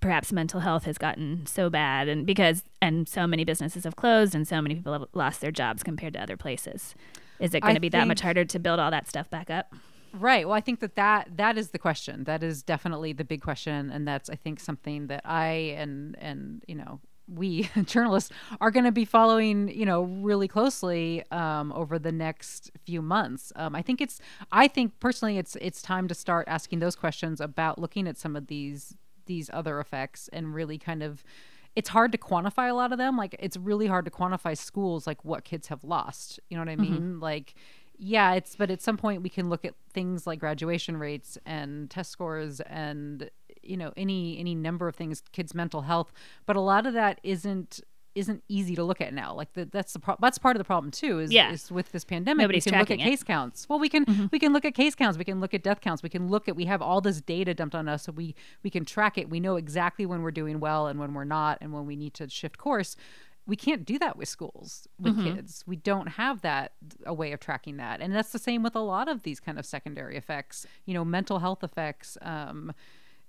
perhaps 0.02 0.32
mental 0.32 0.60
health 0.60 0.84
has 0.84 0.98
gotten 0.98 1.46
so 1.46 1.70
bad 1.70 2.08
and 2.08 2.26
because 2.26 2.64
and 2.82 3.08
so 3.08 3.26
many 3.26 3.44
businesses 3.44 3.86
have 3.86 3.96
closed 3.96 4.36
and 4.36 4.48
so 4.48 4.62
many 4.62 4.76
people 4.76 4.94
have 4.94 5.06
lost 5.14 5.42
their 5.42 5.52
jobs 5.52 5.82
compared 5.82 6.14
to 6.14 6.22
other 6.22 6.38
places. 6.38 6.94
Is 7.40 7.54
it 7.54 7.62
going 7.62 7.76
to 7.76 7.82
be 7.82 7.90
that 7.90 8.08
much 8.08 8.22
harder 8.22 8.46
to 8.46 8.60
build 8.60 8.80
all 8.80 8.92
that 8.92 9.08
stuff 9.08 9.30
back 9.30 9.50
up 9.50 9.74
Right. 10.18 10.48
Well, 10.48 10.56
I 10.56 10.62
think 10.62 10.80
that, 10.80 10.96
that 10.96 11.38
that 11.38 11.58
is 11.58 11.70
the 11.70 11.80
question. 11.80 12.24
That 12.24 12.44
is 12.44 12.64
definitely 12.64 13.14
the 13.14 13.26
big 13.26 13.42
question, 13.42 13.90
and 13.90 14.08
that's 14.08 14.30
I 14.30 14.36
think 14.36 14.60
something 14.60 15.08
that 15.08 15.22
I 15.26 15.76
and 15.78 16.16
and 16.20 16.64
you 16.68 16.76
know 16.76 17.02
we 17.28 17.70
journalists 17.86 18.32
are 18.62 18.72
going 18.72 18.86
to 18.86 18.92
be 18.92 19.06
following 19.06 19.68
you 19.68 19.86
know 19.86 20.04
really 20.04 20.48
closely 20.48 21.24
um, 21.32 21.72
over 21.74 22.00
the 22.00 22.12
next 22.12 22.72
few 22.86 23.02
months. 23.02 23.52
Um, 23.56 23.76
I 23.76 23.82
think 23.82 24.02
it's 24.02 24.20
I 24.52 24.68
think 24.68 25.00
personally 25.00 25.38
it's 25.38 25.58
it's 25.60 25.82
time 25.82 26.08
to 26.08 26.16
start 26.16 26.48
asking 26.48 26.80
those 26.80 26.96
questions 26.96 27.42
about 27.42 27.80
looking 27.80 28.08
at 28.08 28.18
some 28.18 28.36
of 28.36 28.48
these 28.48 28.96
these 29.26 29.50
other 29.54 29.80
effects 29.80 30.30
and 30.32 30.54
really 30.54 30.78
kind 30.78 31.04
of 31.04 31.24
it's 31.76 31.90
hard 31.90 32.12
to 32.14 32.18
quantify 32.18 32.70
a 32.70 32.74
lot 32.74 32.92
of 32.92 32.98
them 32.98 33.18
like 33.18 33.36
it's 33.40 33.58
really 33.58 33.88
hard 33.88 34.06
to 34.06 34.12
quantify 34.12 34.56
schools 34.56 35.08
like 35.08 35.26
what 35.26 35.44
kids 35.44 35.68
have 35.68 35.84
lost 35.84 36.40
you 36.50 36.56
know 36.56 36.62
what 36.62 36.70
i 36.70 36.74
mm-hmm. 36.74 36.82
mean 36.84 36.94
mm-hmm. 36.94 37.20
like 37.20 37.56
yeah, 37.98 38.34
it's 38.34 38.56
but 38.56 38.72
at 38.72 38.82
some 38.82 38.98
point 38.98 39.22
we 39.22 39.30
can 39.30 39.50
look 39.50 39.66
at 39.66 39.74
things 39.94 40.28
like 40.28 40.40
graduation 40.40 40.98
rates 40.98 41.38
and 41.46 41.90
test 41.90 42.12
scores 42.12 42.60
and 42.62 43.30
you 43.62 43.78
know 43.78 43.92
any 43.98 44.38
any 44.40 44.56
number 44.56 44.88
of 44.88 44.96
things, 44.96 45.22
kids' 45.32 45.54
mental 45.54 45.82
health, 45.82 46.12
but 46.46 46.56
a 46.56 46.62
lot 46.62 46.86
of 46.86 46.94
that 46.94 47.20
isn't 47.24 47.82
isn't 48.16 48.42
easy 48.48 48.76
to 48.76 48.84
look 48.84 49.02
at 49.02 49.14
now. 49.14 49.34
Like 49.34 49.54
the, 49.54 49.66
that's 49.66 49.92
the 49.92 50.00
pro- 50.00 50.16
that's 50.22 50.38
part 50.38 50.56
of 50.56 50.60
the 50.60 50.64
problem 50.64 50.90
too. 50.90 51.20
Is, 51.20 51.34
yeah. 51.34 51.52
is 51.52 51.70
with 51.70 51.92
this 51.92 52.06
pandemic, 52.06 52.44
Nobody's 52.44 52.66
we 52.66 52.72
can 52.72 52.80
look 52.80 52.92
at 52.92 53.00
it. 53.00 53.04
case 53.04 53.24
counts. 53.24 53.68
Well, 53.68 53.78
we 53.78 53.90
can 53.90 54.06
mm-hmm. 54.06 54.28
we 54.32 54.40
can 54.40 54.54
look 54.54 54.66
at 54.66 54.74
case 54.74 54.96
counts. 54.96 55.18
We 55.18 55.26
can 55.26 55.42
look 55.42 55.54
at 55.54 55.64
death 55.64 55.82
counts. 55.82 56.02
We 56.02 56.10
can 56.10 56.30
look 56.30 56.48
at 56.48 56.56
we 56.56 56.66
have 56.66 56.82
all 56.82 57.02
this 57.02 57.22
data 57.22 57.54
dumped 57.54 57.76
on 57.76 57.90
us, 57.90 58.04
so 58.04 58.14
we 58.14 58.34
we 58.64 58.70
can 58.70 58.86
track 58.86 59.18
it. 59.18 59.30
We 59.30 59.40
know 59.40 59.58
exactly 59.58 60.06
when 60.06 60.22
we're 60.22 60.32
doing 60.32 60.60
well 60.60 60.88
and 60.88 61.00
when 61.00 61.14
we're 61.14 61.26
not, 61.26 61.58
and 61.62 61.74
when 61.74 61.86
we 61.86 61.96
need 61.96 62.14
to 62.16 62.30
shift 62.30 62.58
course 62.58 62.96
we 63.48 63.56
can't 63.56 63.86
do 63.86 64.00
that 64.00 64.18
with 64.18 64.28
schools 64.28 64.88
with 65.00 65.16
mm-hmm. 65.16 65.36
kids 65.36 65.64
we 65.68 65.76
don't 65.76 66.08
have 66.08 66.42
that 66.42 66.74
a 67.06 67.14
way 67.14 67.32
of 67.32 67.40
tracking 67.40 67.78
that 67.78 68.02
and 68.02 68.14
that's 68.14 68.32
the 68.32 68.40
same 68.40 68.64
with 68.64 68.76
a 68.76 68.80
lot 68.80 69.08
of 69.08 69.24
these 69.24 69.40
kind 69.40 69.60
of 69.60 69.66
secondary 69.66 70.18
effects 70.18 70.66
you 70.86 70.94
know 70.94 71.06
mental 71.06 71.40
health 71.40 71.64
effects 71.64 72.18
um, 72.22 72.74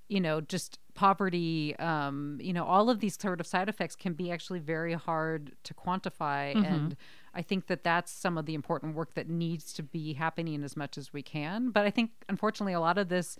you 0.08 0.20
know 0.20 0.40
just 0.40 0.78
poverty 0.94 1.76
um, 1.78 2.38
you 2.40 2.52
know 2.52 2.64
all 2.64 2.88
of 2.88 3.00
these 3.00 3.18
sort 3.20 3.40
of 3.40 3.46
side 3.46 3.68
effects 3.68 3.94
can 3.94 4.12
be 4.12 4.30
actually 4.30 4.60
very 4.60 4.94
hard 4.94 5.52
to 5.62 5.74
quantify 5.74 6.54
mm-hmm. 6.54 6.64
and 6.64 6.96
i 7.34 7.42
think 7.42 7.66
that 7.66 7.84
that's 7.84 8.12
some 8.12 8.38
of 8.38 8.46
the 8.46 8.54
important 8.54 8.94
work 8.94 9.14
that 9.14 9.28
needs 9.28 9.72
to 9.72 9.82
be 9.82 10.14
happening 10.14 10.62
as 10.62 10.76
much 10.76 10.96
as 10.96 11.12
we 11.12 11.22
can 11.22 11.70
but 11.70 11.84
i 11.84 11.90
think 11.90 12.10
unfortunately 12.28 12.72
a 12.72 12.80
lot 12.80 12.98
of 12.98 13.08
this 13.08 13.36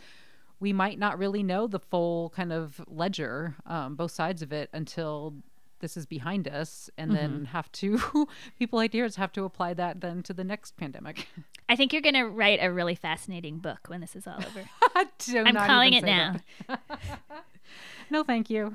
we 0.58 0.72
might 0.72 0.98
not 0.98 1.18
really 1.18 1.42
know 1.42 1.66
the 1.66 1.78
full 1.78 2.30
kind 2.30 2.52
of 2.52 2.80
ledger 2.88 3.54
um, 3.66 3.94
both 3.94 4.10
sides 4.10 4.42
of 4.42 4.52
it 4.52 4.70
until 4.72 5.34
this 5.80 5.96
is 5.96 6.06
behind 6.06 6.48
us 6.48 6.90
and 6.96 7.10
mm-hmm. 7.10 7.20
then 7.20 7.44
have 7.46 7.70
to 7.72 8.28
people 8.58 8.78
like 8.78 8.94
yours 8.94 9.16
have 9.16 9.32
to 9.32 9.44
apply 9.44 9.74
that 9.74 10.00
then 10.00 10.22
to 10.24 10.32
the 10.32 10.44
next 10.44 10.76
pandemic. 10.76 11.28
I 11.68 11.76
think 11.76 11.92
you're 11.92 12.02
going 12.02 12.14
to 12.14 12.24
write 12.24 12.58
a 12.62 12.72
really 12.72 12.94
fascinating 12.94 13.58
book 13.58 13.80
when 13.88 14.00
this 14.00 14.14
is 14.14 14.26
all 14.26 14.38
over. 14.38 14.68
I'm 15.46 15.56
calling 15.56 15.94
it 15.94 16.04
now. 16.04 16.36
no 18.10 18.22
thank 18.22 18.50
you. 18.50 18.74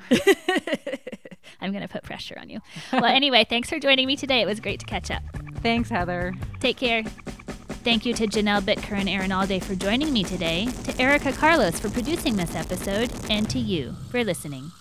I'm 1.62 1.72
going 1.72 1.82
to 1.82 1.88
put 1.88 2.04
pressure 2.04 2.38
on 2.40 2.50
you. 2.50 2.60
Well 2.92 3.06
anyway 3.06 3.46
thanks 3.50 3.70
for 3.70 3.80
joining 3.80 4.08
me 4.08 4.16
today. 4.16 4.42
It 4.42 4.46
was 4.46 4.60
great 4.60 4.80
to 4.82 4.86
catch 4.86 5.10
up. 5.12 5.24
Thanks 5.62 5.90
heather. 5.90 6.34
Take 6.60 6.78
care. 6.78 7.04
Thank 7.84 8.06
you 8.06 8.14
to 8.14 8.28
Janelle 8.28 8.62
Bitker 8.62 8.92
and 8.92 9.10
Erin 9.10 9.32
Allday 9.32 9.64
for 9.64 9.74
joining 9.74 10.14
me 10.14 10.24
today, 10.24 10.68
to 10.84 11.02
Erica 11.02 11.32
Carlos 11.32 11.80
for 11.80 11.90
producing 11.90 12.36
this 12.36 12.56
episode, 12.56 13.12
and 13.32 13.50
to 13.50 13.58
you 13.58 13.96
for 14.12 14.24
listening. 14.24 14.72